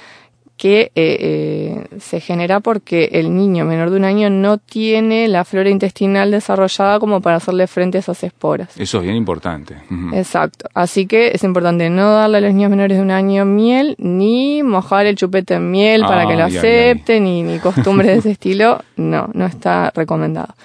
que 0.57 0.83
eh, 0.83 0.91
eh, 0.95 1.87
se 1.99 2.21
genera 2.21 2.61
porque 2.61 3.09
el 3.13 3.35
niño 3.35 3.65
menor 3.65 3.89
de 3.89 3.97
un 3.97 4.05
año 4.05 4.29
no 4.29 4.57
tiene 4.57 5.27
la 5.27 5.43
flora 5.43 5.69
intestinal 5.69 6.31
desarrollada 6.31 6.99
como 6.99 7.19
para 7.19 7.37
hacerle 7.37 7.67
frente 7.67 7.97
a 7.97 7.99
esas 7.99 8.23
esporas. 8.23 8.69
Eso 8.79 8.99
es 8.99 9.03
bien 9.03 9.15
importante. 9.15 9.75
Exacto. 10.13 10.69
Así 10.73 11.07
que 11.07 11.31
es 11.33 11.43
importante 11.43 11.89
no 11.89 12.13
darle 12.13 12.37
a 12.37 12.41
los 12.41 12.53
niños 12.53 12.69
menores 12.69 12.97
de 12.97 13.03
un 13.03 13.11
año 13.11 13.43
miel, 13.45 13.95
ni 13.97 14.63
mojar 14.63 15.05
el 15.05 15.15
chupete 15.15 15.55
en 15.55 15.71
miel 15.71 16.01
para 16.01 16.25
que 16.27 16.35
lo 16.35 16.45
acepten, 16.45 17.25
ni, 17.25 17.43
ni 17.43 17.59
costumbres 17.59 18.07
de 18.07 18.17
ese 18.19 18.31
estilo. 18.35 18.81
No, 18.95 19.29
no 19.33 19.45
está 19.45 19.91
recomendado. 19.93 20.55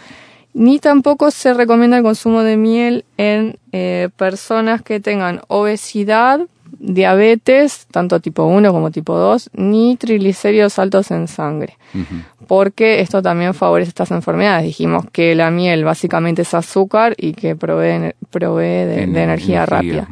Ni 0.53 0.81
tampoco 0.81 1.31
se 1.31 1.55
recomienda 1.55 1.99
el 1.99 2.03
consumo 2.03 2.43
de 2.43 2.57
miel 2.57 3.05
en 3.17 3.57
eh, 3.73 4.09
personas 4.17 4.83
que 4.83 4.99
tengan 4.99 5.43
obesidad, 5.47 6.41
diabetes, 6.79 7.87
tanto 7.91 8.21
tipo 8.21 8.45
1 8.45 8.73
como 8.73 8.91
tipo 8.91 9.17
2, 9.17 9.51
ni 9.55 9.97
triglicéridos 9.97 10.79
altos 10.79 11.11
en 11.11 11.29
sangre 11.29 11.77
porque 12.51 13.01
esto 13.01 13.23
también 13.23 13.55
favorece 13.55 13.91
estas 13.91 14.11
enfermedades. 14.11 14.65
Dijimos 14.65 15.05
que 15.13 15.37
la 15.37 15.53
miel 15.53 15.85
básicamente 15.85 16.43
es 16.43 16.53
azúcar 16.53 17.15
y 17.17 17.33
que 17.33 17.55
provee, 17.55 18.13
provee 18.31 18.87
de, 18.87 19.07
de 19.07 19.23
energía, 19.23 19.67
rápida. 19.67 20.09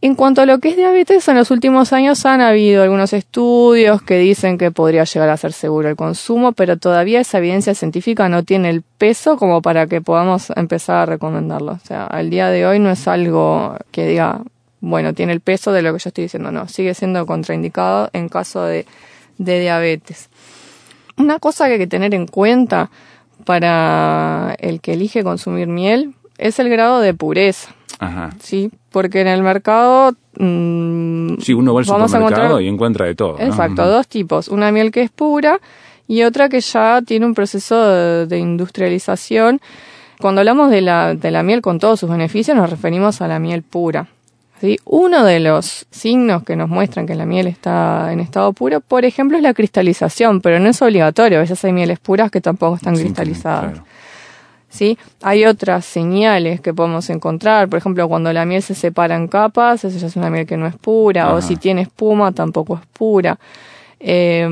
En 0.00 0.14
cuanto 0.14 0.40
a 0.40 0.46
lo 0.46 0.60
que 0.60 0.70
es 0.70 0.76
diabetes, 0.78 1.28
en 1.28 1.36
los 1.36 1.50
últimos 1.50 1.92
años 1.92 2.24
han 2.24 2.40
habido 2.40 2.82
algunos 2.82 3.12
estudios 3.12 4.00
que 4.00 4.16
dicen 4.16 4.56
que 4.56 4.70
podría 4.70 5.04
llegar 5.04 5.28
a 5.28 5.36
ser 5.36 5.52
seguro 5.52 5.90
el 5.90 5.96
consumo, 5.96 6.52
pero 6.52 6.78
todavía 6.78 7.20
esa 7.20 7.36
evidencia 7.36 7.74
científica 7.74 8.30
no 8.30 8.42
tiene 8.44 8.70
el 8.70 8.80
peso 8.80 9.36
como 9.36 9.60
para 9.60 9.86
que 9.86 10.00
podamos 10.00 10.50
empezar 10.56 10.96
a 10.96 11.04
recomendarlo. 11.06 11.72
O 11.72 11.86
sea, 11.86 12.06
al 12.06 12.30
día 12.30 12.48
de 12.48 12.64
hoy 12.64 12.78
no 12.78 12.90
es 12.90 13.06
algo 13.06 13.76
que 13.90 14.06
diga, 14.06 14.40
bueno, 14.82 15.14
tiene 15.14 15.32
el 15.32 15.40
peso 15.40 15.72
de 15.72 15.80
lo 15.80 15.92
que 15.92 16.00
yo 16.00 16.08
estoy 16.08 16.24
diciendo, 16.24 16.50
no, 16.50 16.66
sigue 16.68 16.92
siendo 16.92 17.24
contraindicado 17.24 18.10
en 18.12 18.28
caso 18.28 18.64
de, 18.64 18.84
de 19.38 19.60
diabetes. 19.60 20.28
Una 21.16 21.38
cosa 21.38 21.66
que 21.66 21.74
hay 21.74 21.78
que 21.78 21.86
tener 21.86 22.12
en 22.14 22.26
cuenta 22.26 22.90
para 23.44 24.56
el 24.58 24.80
que 24.80 24.94
elige 24.94 25.22
consumir 25.22 25.68
miel 25.68 26.14
es 26.36 26.58
el 26.58 26.68
grado 26.68 27.00
de 27.00 27.14
pureza. 27.14 27.70
Ajá. 28.00 28.30
Sí, 28.40 28.70
porque 28.90 29.20
en 29.20 29.28
el 29.28 29.42
mercado 29.44 30.14
mm, 30.36 31.34
Sí, 31.40 31.54
uno 31.54 31.74
va 31.74 31.80
al 31.80 31.86
supermercado 31.86 32.18
encontrar 32.26 32.62
y 32.62 32.68
encuentra 32.68 33.06
de 33.06 33.14
todo. 33.14 33.38
exacto 33.38 33.86
dos 33.86 34.08
tipos, 34.08 34.48
una 34.48 34.72
miel 34.72 34.90
que 34.90 35.02
es 35.02 35.10
pura 35.10 35.60
y 36.08 36.24
otra 36.24 36.48
que 36.48 36.60
ya 36.60 37.02
tiene 37.06 37.24
un 37.26 37.34
proceso 37.34 37.80
de, 37.86 38.26
de 38.26 38.38
industrialización. 38.38 39.60
Cuando 40.20 40.40
hablamos 40.40 40.70
de 40.72 40.80
la, 40.80 41.14
de 41.14 41.30
la 41.30 41.44
miel 41.44 41.62
con 41.62 41.78
todos 41.78 42.00
sus 42.00 42.10
beneficios 42.10 42.56
nos 42.56 42.68
referimos 42.68 43.22
a 43.22 43.28
la 43.28 43.38
miel 43.38 43.62
pura. 43.62 44.08
¿Sí? 44.62 44.78
Uno 44.86 45.24
de 45.24 45.40
los 45.40 45.86
signos 45.90 46.44
que 46.44 46.54
nos 46.56 46.68
muestran 46.70 47.06
que 47.06 47.14
la 47.16 47.26
miel 47.26 47.48
está 47.48 48.12
en 48.12 48.20
estado 48.20 48.52
puro, 48.52 48.80
por 48.80 49.04
ejemplo, 49.04 49.36
es 49.36 49.42
la 49.42 49.52
cristalización, 49.54 50.40
pero 50.40 50.58
no 50.60 50.68
es 50.70 50.80
obligatorio. 50.80 51.38
A 51.38 51.40
veces 51.42 51.62
hay 51.64 51.72
mieles 51.72 51.98
puras 51.98 52.30
que 52.30 52.40
tampoco 52.40 52.76
están 52.76 52.94
Sí, 52.96 53.02
cristalizadas. 53.02 53.72
claro. 53.72 53.86
¿sí? 54.70 54.96
Hay 55.20 55.44
otras 55.44 55.84
señales 55.84 56.60
que 56.60 56.72
podemos 56.72 57.10
encontrar, 57.10 57.68
por 57.68 57.78
ejemplo, 57.78 58.08
cuando 58.08 58.32
la 58.32 58.44
miel 58.46 58.62
se 58.62 58.74
separa 58.74 59.16
en 59.16 59.26
capas, 59.28 59.84
eso 59.84 59.98
ya 59.98 60.06
es 60.06 60.16
una 60.16 60.30
miel 60.30 60.46
que 60.46 60.56
no 60.56 60.66
es 60.66 60.76
pura, 60.76 61.34
o 61.34 61.42
si 61.42 61.56
tiene 61.56 61.82
espuma, 61.82 62.32
tampoco 62.32 62.76
es 62.76 62.86
pura. 62.92 63.38
Eh, 64.04 64.48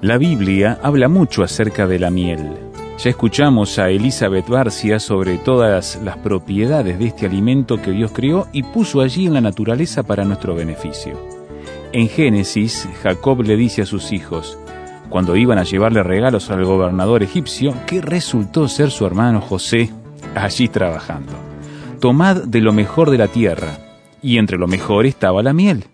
La 0.00 0.16
Biblia 0.16 0.78
habla 0.82 1.08
mucho 1.08 1.42
acerca 1.42 1.86
de 1.86 1.98
la 1.98 2.10
miel. 2.10 2.67
Ya 2.98 3.10
escuchamos 3.10 3.78
a 3.78 3.90
Elizabeth 3.90 4.48
Barcia 4.48 4.98
sobre 4.98 5.38
todas 5.38 6.00
las 6.02 6.16
propiedades 6.16 6.98
de 6.98 7.06
este 7.06 7.26
alimento 7.26 7.80
que 7.80 7.92
Dios 7.92 8.10
creó 8.12 8.48
y 8.52 8.64
puso 8.64 9.00
allí 9.00 9.26
en 9.26 9.34
la 9.34 9.40
naturaleza 9.40 10.02
para 10.02 10.24
nuestro 10.24 10.56
beneficio. 10.56 11.16
En 11.92 12.08
Génesis, 12.08 12.88
Jacob 13.04 13.44
le 13.44 13.56
dice 13.56 13.82
a 13.82 13.86
sus 13.86 14.10
hijos, 14.10 14.58
cuando 15.10 15.36
iban 15.36 15.58
a 15.58 15.62
llevarle 15.62 16.02
regalos 16.02 16.50
al 16.50 16.64
gobernador 16.64 17.22
egipcio, 17.22 17.72
que 17.86 18.00
resultó 18.00 18.66
ser 18.66 18.90
su 18.90 19.06
hermano 19.06 19.40
José, 19.40 19.92
allí 20.34 20.66
trabajando. 20.66 21.34
Tomad 22.00 22.46
de 22.46 22.60
lo 22.60 22.72
mejor 22.72 23.10
de 23.10 23.18
la 23.18 23.28
tierra, 23.28 23.78
y 24.22 24.38
entre 24.38 24.58
lo 24.58 24.66
mejor 24.66 25.06
estaba 25.06 25.40
la 25.44 25.52
miel. 25.52 25.84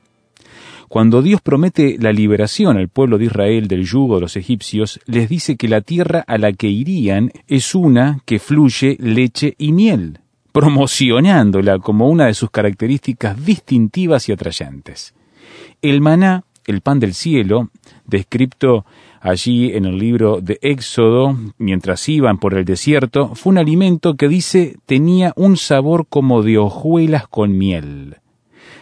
Cuando 0.94 1.22
Dios 1.22 1.40
promete 1.40 1.96
la 1.98 2.12
liberación 2.12 2.76
al 2.76 2.88
pueblo 2.88 3.18
de 3.18 3.24
Israel 3.24 3.66
del 3.66 3.84
yugo 3.84 4.14
de 4.14 4.20
los 4.20 4.36
egipcios, 4.36 5.00
les 5.06 5.28
dice 5.28 5.56
que 5.56 5.66
la 5.66 5.80
tierra 5.80 6.22
a 6.24 6.38
la 6.38 6.52
que 6.52 6.68
irían 6.68 7.32
es 7.48 7.74
una 7.74 8.20
que 8.24 8.38
fluye 8.38 8.96
leche 9.00 9.56
y 9.58 9.72
miel, 9.72 10.20
promocionándola 10.52 11.80
como 11.80 12.08
una 12.08 12.26
de 12.26 12.34
sus 12.34 12.48
características 12.52 13.44
distintivas 13.44 14.28
y 14.28 14.32
atrayentes. 14.34 15.14
El 15.82 16.00
maná, 16.00 16.44
el 16.64 16.80
pan 16.80 17.00
del 17.00 17.14
cielo, 17.14 17.70
descrito 18.06 18.86
allí 19.20 19.72
en 19.72 19.86
el 19.86 19.98
libro 19.98 20.40
de 20.40 20.60
Éxodo, 20.62 21.36
mientras 21.58 22.08
iban 22.08 22.38
por 22.38 22.54
el 22.54 22.64
desierto, 22.64 23.34
fue 23.34 23.50
un 23.50 23.58
alimento 23.58 24.14
que 24.14 24.28
dice 24.28 24.76
tenía 24.86 25.32
un 25.34 25.56
sabor 25.56 26.06
como 26.08 26.44
de 26.44 26.58
hojuelas 26.58 27.26
con 27.26 27.58
miel. 27.58 28.18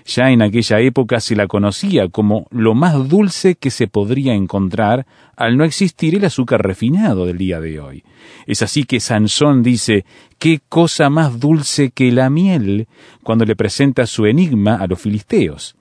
Ya 0.04 0.30
en 0.30 0.42
aquella 0.42 0.80
época 0.80 1.20
se 1.20 1.36
la 1.36 1.46
conocía 1.46 2.08
como 2.08 2.46
lo 2.50 2.74
más 2.74 3.08
dulce 3.08 3.54
que 3.54 3.70
se 3.70 3.86
podría 3.86 4.34
encontrar 4.34 5.06
al 5.36 5.56
no 5.56 5.64
existir 5.64 6.14
el 6.14 6.24
azúcar 6.24 6.62
refinado 6.62 7.26
del 7.26 7.38
día 7.38 7.60
de 7.60 7.80
hoy. 7.80 8.04
Es 8.46 8.62
así 8.62 8.84
que 8.84 9.00
Sansón 9.00 9.62
dice, 9.62 10.04
¿qué 10.38 10.60
cosa 10.68 11.08
más 11.10 11.38
dulce 11.38 11.90
que 11.90 12.10
la 12.12 12.30
miel? 12.30 12.88
cuando 13.22 13.44
le 13.44 13.56
presenta 13.56 14.06
su 14.06 14.26
enigma 14.26 14.76
a 14.76 14.86
los 14.86 15.00
filisteos. 15.00 15.76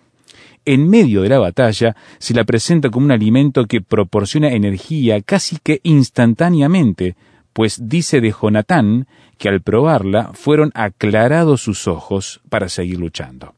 en 0.63 0.87
medio 0.87 1.23
de 1.23 1.29
la 1.29 1.39
batalla, 1.39 1.95
se 2.19 2.35
la 2.35 2.43
presenta 2.43 2.91
como 2.91 3.05
un 3.05 3.11
alimento 3.11 3.65
que 3.65 3.81
proporciona 3.81 4.51
energía 4.51 5.19
casi 5.21 5.57
que 5.57 5.79
instantáneamente, 5.81 7.15
pues 7.51 7.89
dice 7.89 8.21
de 8.21 8.31
Jonatán 8.31 9.07
que 9.39 9.49
al 9.49 9.61
probarla 9.61 10.29
fueron 10.33 10.71
aclarados 10.75 11.61
sus 11.61 11.87
ojos 11.87 12.41
para 12.49 12.69
seguir 12.69 12.99
luchando. 12.99 13.55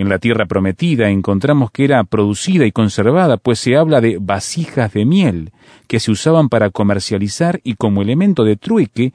En 0.00 0.08
la 0.08 0.18
tierra 0.18 0.46
prometida 0.46 1.10
encontramos 1.10 1.70
que 1.72 1.84
era 1.84 2.02
producida 2.04 2.64
y 2.64 2.72
conservada, 2.72 3.36
pues 3.36 3.58
se 3.58 3.76
habla 3.76 4.00
de 4.00 4.16
vasijas 4.18 4.94
de 4.94 5.04
miel, 5.04 5.52
que 5.88 6.00
se 6.00 6.10
usaban 6.10 6.48
para 6.48 6.70
comercializar 6.70 7.60
y 7.64 7.74
como 7.74 8.00
elemento 8.00 8.42
de 8.44 8.56
trueque 8.56 9.12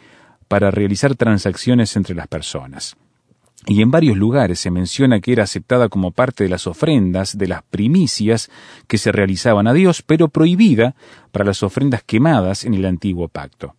para 0.48 0.70
realizar 0.70 1.16
transacciones 1.16 1.96
entre 1.96 2.14
las 2.14 2.28
personas. 2.28 2.98
Y 3.66 3.82
en 3.82 3.90
varios 3.90 4.16
lugares 4.16 4.60
se 4.60 4.70
menciona 4.70 5.22
que 5.22 5.32
era 5.32 5.46
aceptada 5.46 5.90
como 5.90 6.12
parte 6.12 6.44
de 6.44 6.52
las 6.52 6.68
ofrendas, 6.68 7.36
de 7.36 7.48
las 7.48 7.64
primicias 7.64 8.52
que 8.86 9.00
se 9.00 9.12
realizaban 9.12 9.66
a 9.66 9.74
Dios, 9.74 10.04
pero 10.04 10.28
prohibida 10.28 10.94
para 11.32 11.46
las 11.46 11.64
ofrendas 11.64 12.04
quemadas 12.04 12.64
en 12.64 12.76
el 12.76 12.86
antiguo 12.86 13.28
pacto. 13.28 13.74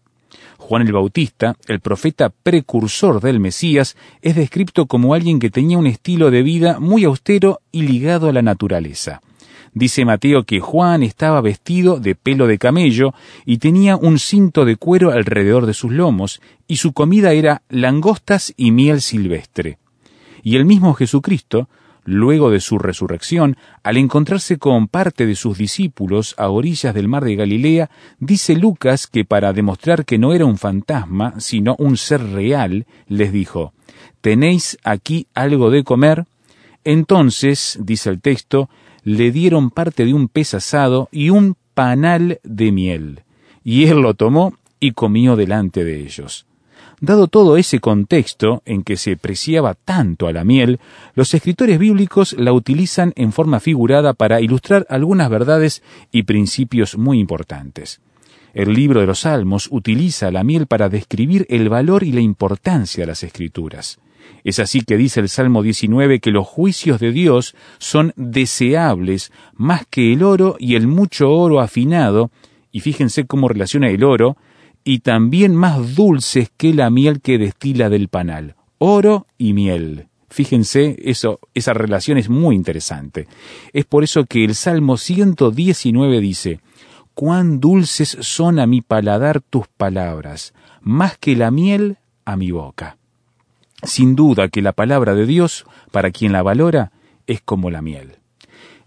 Juan 0.67 0.83
el 0.83 0.93
Bautista, 0.93 1.55
el 1.69 1.79
profeta 1.79 2.29
precursor 2.29 3.21
del 3.21 3.39
Mesías, 3.39 3.97
es 4.21 4.35
descrito 4.35 4.87
como 4.87 5.15
alguien 5.15 5.39
que 5.39 5.49
tenía 5.49 5.79
un 5.79 5.87
estilo 5.87 6.33
de 6.33 6.43
vida 6.43 6.81
muy 6.81 7.05
austero 7.05 7.61
y 7.71 7.83
ligado 7.83 8.29
a 8.29 8.33
la 8.33 8.43
naturaleza. 8.43 9.21
Dice 9.75 10.05
Mateo 10.05 10.43
que 10.43 10.59
Juan 10.59 11.05
estaba 11.05 11.41
vestido 11.41 12.01
de 12.01 12.17
pelo 12.17 12.49
de 12.49 12.59
camello 12.59 13.15
y 13.45 13.59
tenía 13.59 13.95
un 13.95 14.19
cinto 14.19 14.65
de 14.65 14.75
cuero 14.75 15.13
alrededor 15.13 15.67
de 15.67 15.75
sus 15.75 15.93
lomos, 15.93 16.41
y 16.67 16.79
su 16.79 16.93
comida 16.93 17.33
era 17.33 17.63
langostas 17.69 18.53
y 18.57 18.73
miel 18.73 19.03
silvestre. 19.03 19.79
Y 20.43 20.57
el 20.57 20.65
mismo 20.65 20.95
Jesucristo 20.95 21.69
luego 22.07 22.51
de 22.51 22.61
su 22.61 22.79
resurrección, 22.79 23.57
al 23.83 23.99
encontrarse 23.99 24.57
con 24.57 24.89
parte 24.89 25.27
de 25.27 25.35
sus 25.35 25.59
discípulos 25.59 26.35
a 26.39 26.49
orillas 26.49 26.95
del 26.95 27.09
mar 27.09 27.25
de 27.25 27.37
Galilea, 27.37 27.91
dice 28.19 28.55
Lucas 28.57 29.07
que 29.07 29.25
para 29.25 29.53
demostrar 29.53 30.07
que 30.07 30.17
no 30.17 30.33
era 30.33 30.47
un 30.47 30.57
fantasma, 30.57 31.35
sino 31.39 31.77
un 31.79 31.99
ser 31.99 32.23
real, 32.23 32.87
les 33.09 33.33
dijo, 33.33 33.75
¿Tenéis 34.21 34.79
aquí 34.83 35.27
algo 35.35 35.71
de 35.71 35.85
comer? 35.85 36.25
Entonces, 36.85 37.79
dice 37.83 38.11
el 38.11 38.21
texto, 38.21 38.71
le 39.03 39.31
dieron 39.31 39.71
parte 39.71 40.05
de 40.05 40.15
un 40.15 40.29
pez 40.29 40.55
asado 40.55 41.09
y 41.13 41.31
un 41.31 41.57
panal 41.75 42.41
de 42.43 42.73
miel, 42.73 43.25
y 43.63 43.85
él 43.85 43.99
lo 43.99 44.15
tomó 44.15 44.55
y 44.81 44.93
comió 44.93 45.37
delante 45.37 45.85
de 45.85 46.01
ellos. 46.01 46.47
Dado 47.01 47.27
todo 47.27 47.59
ese 47.59 47.79
contexto 47.79 48.63
en 48.65 48.83
que 48.83 48.97
se 48.97 49.19
preciaba 49.19 49.75
tanto 49.75 50.29
a 50.29 50.33
la 50.33 50.45
miel, 50.45 50.81
los 51.15 51.35
escritores 51.35 51.79
bíblicos 51.79 52.35
la 52.39 52.55
utilizan 52.55 53.13
en 53.17 53.33
forma 53.33 53.61
figurada 53.61 54.15
para 54.15 54.41
ilustrar 54.41 54.87
algunas 54.89 55.29
verdades 55.29 55.83
y 56.11 56.23
principios 56.23 56.97
muy 56.97 57.21
importantes. 57.21 58.01
El 58.55 58.73
libro 58.73 59.01
de 59.01 59.07
los 59.07 59.21
Salmos 59.21 59.69
utiliza 59.71 60.31
la 60.31 60.43
miel 60.43 60.67
para 60.67 60.89
describir 60.89 61.47
el 61.51 61.69
valor 61.69 62.03
y 62.03 62.13
la 62.13 62.23
importancia 62.23 63.03
de 63.03 63.09
las 63.09 63.23
escrituras. 63.23 63.99
Es 64.43 64.59
así 64.59 64.81
que 64.81 64.97
dice 64.97 65.21
el 65.21 65.29
Salmo 65.29 65.63
19 65.63 66.21
que 66.21 66.31
los 66.31 66.47
juicios 66.47 66.99
de 66.99 67.13
Dios 67.13 67.55
son 67.77 68.15
deseables 68.17 69.33
más 69.55 69.85
que 69.91 70.15
el 70.15 70.23
oro 70.23 70.57
y 70.59 70.77
el 70.77 70.87
mucho 70.87 71.31
oro 71.31 71.61
afinado, 71.61 72.31
y 72.73 72.81
fíjense 72.81 73.27
cómo 73.27 73.49
relaciona 73.49 73.91
el 73.91 74.03
oro 74.03 74.39
y 74.87 75.01
también 75.01 75.57
más 75.57 75.97
dulces 75.97 76.49
que 76.57 76.73
la 76.73 76.91
miel 76.91 77.21
que 77.21 77.39
destila 77.39 77.91
del 77.91 78.07
panal. 78.07 78.55
Oro 78.79 79.27
y 79.37 79.53
miel. 79.53 80.07
Fíjense, 80.31 80.95
eso, 81.03 81.41
esa 81.55 81.75
relación 81.75 82.19
es 82.19 82.29
muy 82.29 82.55
interesante. 82.55 83.27
Es 83.73 83.85
por 83.85 84.05
eso 84.05 84.27
que 84.27 84.45
el 84.45 84.55
Salmo 84.55 84.97
119 84.97 86.21
dice, 86.21 86.61
Cuán 87.15 87.59
dulces 87.59 88.17
son 88.21 88.61
a 88.61 88.69
mi 88.69 88.81
paladar 88.81 89.41
tus 89.41 89.67
palabras, 89.67 90.55
más 90.83 91.19
que 91.19 91.35
la 91.35 91.51
miel 91.51 91.97
a 92.25 92.37
mi 92.37 92.53
boca. 92.53 92.97
Sin 93.83 94.15
duda 94.15 94.49
que 94.49 94.63
la 94.63 94.73
palabra 94.73 95.15
de 95.17 95.27
Dios, 95.27 95.67
para 95.91 96.13
quien 96.13 96.31
la 96.31 96.45
valora, 96.45 96.93
es 97.27 97.41
como 97.41 97.71
la 97.71 97.83
miel. 97.83 98.19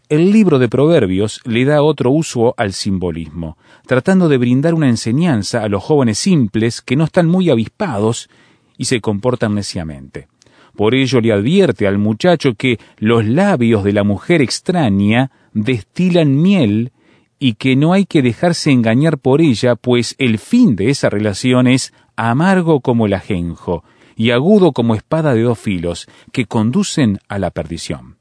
El 0.09 0.31
libro 0.31 0.57
de 0.57 0.69
Proverbios 0.69 1.39
le 1.45 1.65
da 1.65 1.83
otro 1.83 2.09
uso 2.09 2.55
al 2.57 2.73
simbolismo, 2.73 3.59
tratando 3.85 4.27
de 4.27 4.39
brindar 4.39 4.73
una 4.73 4.89
enseñanza 4.89 5.61
a 5.61 5.69
los 5.69 5.83
jóvenes 5.83 6.17
simples 6.17 6.81
que 6.81 6.95
no 6.95 7.03
están 7.03 7.27
muy 7.27 7.51
avispados 7.51 8.27
y 8.75 8.85
se 8.85 9.01
comportan 9.01 9.53
neciamente. 9.53 10.27
Por 10.75 10.95
ello 10.95 11.21
le 11.21 11.31
advierte 11.31 11.85
al 11.85 11.99
muchacho 11.99 12.55
que 12.55 12.79
los 12.97 13.23
labios 13.23 13.83
de 13.83 13.93
la 13.93 14.03
mujer 14.03 14.41
extraña 14.41 15.29
destilan 15.53 16.41
miel 16.41 16.91
y 17.37 17.53
que 17.53 17.75
no 17.75 17.93
hay 17.93 18.05
que 18.05 18.23
dejarse 18.23 18.71
engañar 18.71 19.19
por 19.19 19.41
ella, 19.41 19.75
pues 19.75 20.15
el 20.17 20.39
fin 20.39 20.75
de 20.75 20.89
esa 20.89 21.11
relación 21.11 21.67
es 21.67 21.93
amargo 22.15 22.79
como 22.79 23.05
el 23.05 23.13
ajenjo 23.13 23.83
y 24.15 24.31
agudo 24.31 24.71
como 24.71 24.95
espada 24.95 25.35
de 25.35 25.43
dos 25.43 25.59
filos, 25.59 26.07
que 26.31 26.45
conducen 26.45 27.19
a 27.27 27.37
la 27.37 27.51
perdición. 27.51 28.18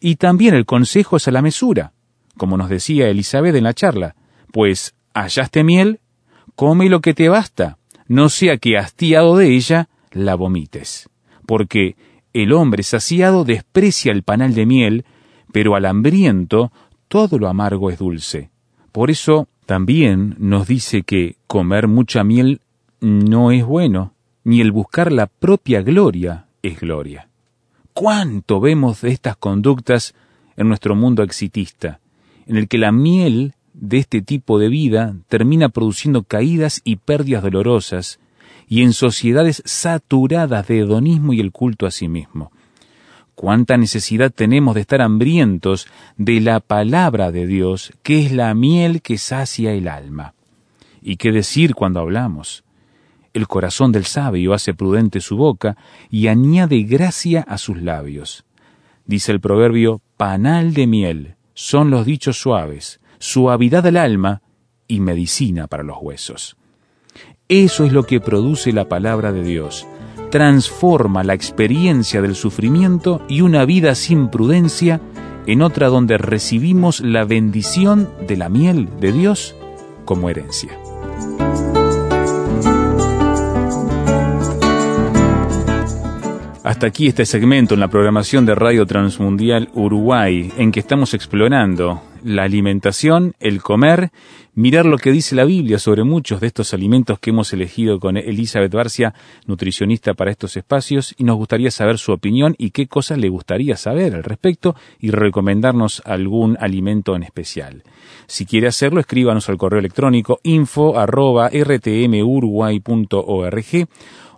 Y 0.00 0.16
también 0.16 0.54
el 0.54 0.66
consejo 0.66 1.16
es 1.16 1.28
a 1.28 1.30
la 1.30 1.42
mesura, 1.42 1.92
como 2.36 2.56
nos 2.56 2.68
decía 2.68 3.08
Elizabeth 3.08 3.54
en 3.56 3.64
la 3.64 3.74
charla, 3.74 4.14
pues 4.52 4.94
hallaste 5.14 5.64
miel, 5.64 6.00
come 6.54 6.88
lo 6.88 7.00
que 7.00 7.14
te 7.14 7.28
basta, 7.28 7.78
no 8.06 8.28
sea 8.28 8.58
que 8.58 8.78
hastiado 8.78 9.36
de 9.36 9.54
ella 9.54 9.88
la 10.12 10.34
vomites. 10.34 11.08
Porque 11.46 11.96
el 12.32 12.52
hombre 12.52 12.82
saciado 12.82 13.44
desprecia 13.44 14.12
el 14.12 14.22
panal 14.22 14.54
de 14.54 14.66
miel, 14.66 15.04
pero 15.52 15.74
al 15.74 15.86
hambriento 15.86 16.72
todo 17.08 17.38
lo 17.38 17.48
amargo 17.48 17.90
es 17.90 17.98
dulce. 17.98 18.50
Por 18.92 19.10
eso 19.10 19.48
también 19.66 20.36
nos 20.38 20.68
dice 20.68 21.02
que 21.02 21.36
comer 21.46 21.88
mucha 21.88 22.24
miel 22.24 22.60
no 23.00 23.50
es 23.50 23.64
bueno, 23.64 24.14
ni 24.44 24.60
el 24.60 24.72
buscar 24.72 25.12
la 25.12 25.26
propia 25.26 25.82
gloria 25.82 26.46
es 26.62 26.80
gloria 26.80 27.27
cuánto 27.98 28.60
vemos 28.60 29.00
de 29.00 29.10
estas 29.10 29.36
conductas 29.36 30.14
en 30.56 30.68
nuestro 30.68 30.94
mundo 30.94 31.24
exitista, 31.24 31.98
en 32.46 32.56
el 32.56 32.68
que 32.68 32.78
la 32.78 32.92
miel 32.92 33.54
de 33.74 33.98
este 33.98 34.22
tipo 34.22 34.60
de 34.60 34.68
vida 34.68 35.16
termina 35.26 35.68
produciendo 35.68 36.22
caídas 36.22 36.80
y 36.84 36.94
pérdidas 36.94 37.42
dolorosas, 37.42 38.20
y 38.68 38.84
en 38.84 38.92
sociedades 38.92 39.64
saturadas 39.64 40.68
de 40.68 40.78
hedonismo 40.78 41.32
y 41.32 41.40
el 41.40 41.50
culto 41.50 41.86
a 41.86 41.90
sí 41.90 42.06
mismo. 42.06 42.52
Cuánta 43.34 43.76
necesidad 43.76 44.30
tenemos 44.30 44.76
de 44.76 44.82
estar 44.82 45.02
hambrientos 45.02 45.88
de 46.16 46.40
la 46.40 46.60
palabra 46.60 47.32
de 47.32 47.48
Dios, 47.48 47.92
que 48.04 48.24
es 48.24 48.30
la 48.30 48.54
miel 48.54 49.02
que 49.02 49.18
sacia 49.18 49.72
el 49.72 49.88
alma. 49.88 50.34
¿Y 51.02 51.16
qué 51.16 51.32
decir 51.32 51.74
cuando 51.74 51.98
hablamos? 51.98 52.62
El 53.38 53.46
corazón 53.46 53.92
del 53.92 54.04
sabio 54.04 54.52
hace 54.52 54.74
prudente 54.74 55.20
su 55.20 55.36
boca 55.36 55.76
y 56.10 56.26
añade 56.26 56.82
gracia 56.82 57.42
a 57.42 57.56
sus 57.56 57.80
labios. 57.80 58.44
Dice 59.06 59.30
el 59.30 59.38
proverbio, 59.38 60.00
panal 60.16 60.74
de 60.74 60.88
miel 60.88 61.36
son 61.54 61.88
los 61.88 62.04
dichos 62.04 62.36
suaves, 62.36 62.98
suavidad 63.20 63.84
del 63.84 63.96
alma 63.96 64.42
y 64.88 64.98
medicina 64.98 65.68
para 65.68 65.84
los 65.84 65.98
huesos. 66.00 66.56
Eso 67.48 67.84
es 67.84 67.92
lo 67.92 68.02
que 68.02 68.18
produce 68.18 68.72
la 68.72 68.88
palabra 68.88 69.30
de 69.30 69.44
Dios. 69.44 69.86
Transforma 70.32 71.22
la 71.22 71.34
experiencia 71.34 72.20
del 72.20 72.34
sufrimiento 72.34 73.22
y 73.28 73.42
una 73.42 73.64
vida 73.64 73.94
sin 73.94 74.30
prudencia 74.30 75.00
en 75.46 75.62
otra 75.62 75.86
donde 75.86 76.18
recibimos 76.18 76.98
la 76.98 77.24
bendición 77.24 78.10
de 78.26 78.36
la 78.36 78.48
miel 78.48 78.88
de 78.98 79.12
Dios 79.12 79.54
como 80.04 80.28
herencia. 80.28 80.76
Hasta 86.78 86.86
aquí 86.86 87.08
este 87.08 87.26
segmento 87.26 87.74
en 87.74 87.80
la 87.80 87.88
programación 87.88 88.46
de 88.46 88.54
Radio 88.54 88.86
Transmundial 88.86 89.68
Uruguay, 89.74 90.52
en 90.58 90.70
que 90.70 90.78
estamos 90.78 91.12
explorando 91.12 92.00
la 92.22 92.44
alimentación, 92.44 93.34
el 93.40 93.60
comer, 93.60 94.10
mirar 94.54 94.86
lo 94.86 94.96
que 94.96 95.10
dice 95.10 95.34
la 95.34 95.44
Biblia 95.44 95.80
sobre 95.80 96.04
muchos 96.04 96.40
de 96.40 96.46
estos 96.46 96.72
alimentos 96.74 97.18
que 97.18 97.30
hemos 97.30 97.52
elegido 97.52 97.98
con 97.98 98.16
Elizabeth 98.16 98.72
Barcia, 98.72 99.12
nutricionista 99.46 100.14
para 100.14 100.30
estos 100.30 100.56
espacios, 100.56 101.16
y 101.18 101.24
nos 101.24 101.36
gustaría 101.36 101.72
saber 101.72 101.98
su 101.98 102.12
opinión 102.12 102.54
y 102.58 102.70
qué 102.70 102.86
cosas 102.86 103.18
le 103.18 103.28
gustaría 103.28 103.76
saber 103.76 104.14
al 104.14 104.22
respecto 104.22 104.76
y 105.00 105.10
recomendarnos 105.10 106.00
algún 106.04 106.56
alimento 106.60 107.16
en 107.16 107.24
especial. 107.24 107.82
Si 108.28 108.46
quiere 108.46 108.68
hacerlo, 108.68 109.00
escríbanos 109.00 109.48
al 109.48 109.58
correo 109.58 109.80
electrónico 109.80 110.38
info 110.44 110.96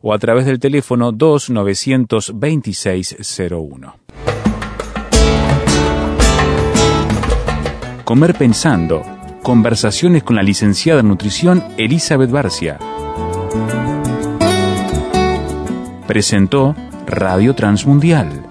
o 0.02 0.12
a 0.12 0.18
través 0.18 0.44
del 0.46 0.58
teléfono 0.58 1.12
292601. 1.12 3.94
Comer 8.04 8.34
pensando. 8.34 9.04
Conversaciones 9.42 10.22
con 10.22 10.36
la 10.36 10.42
licenciada 10.42 11.00
en 11.00 11.08
nutrición 11.08 11.64
Elizabeth 11.78 12.30
Barcia. 12.30 12.78
Presentó 16.06 16.76
Radio 17.06 17.54
Transmundial 17.54 18.49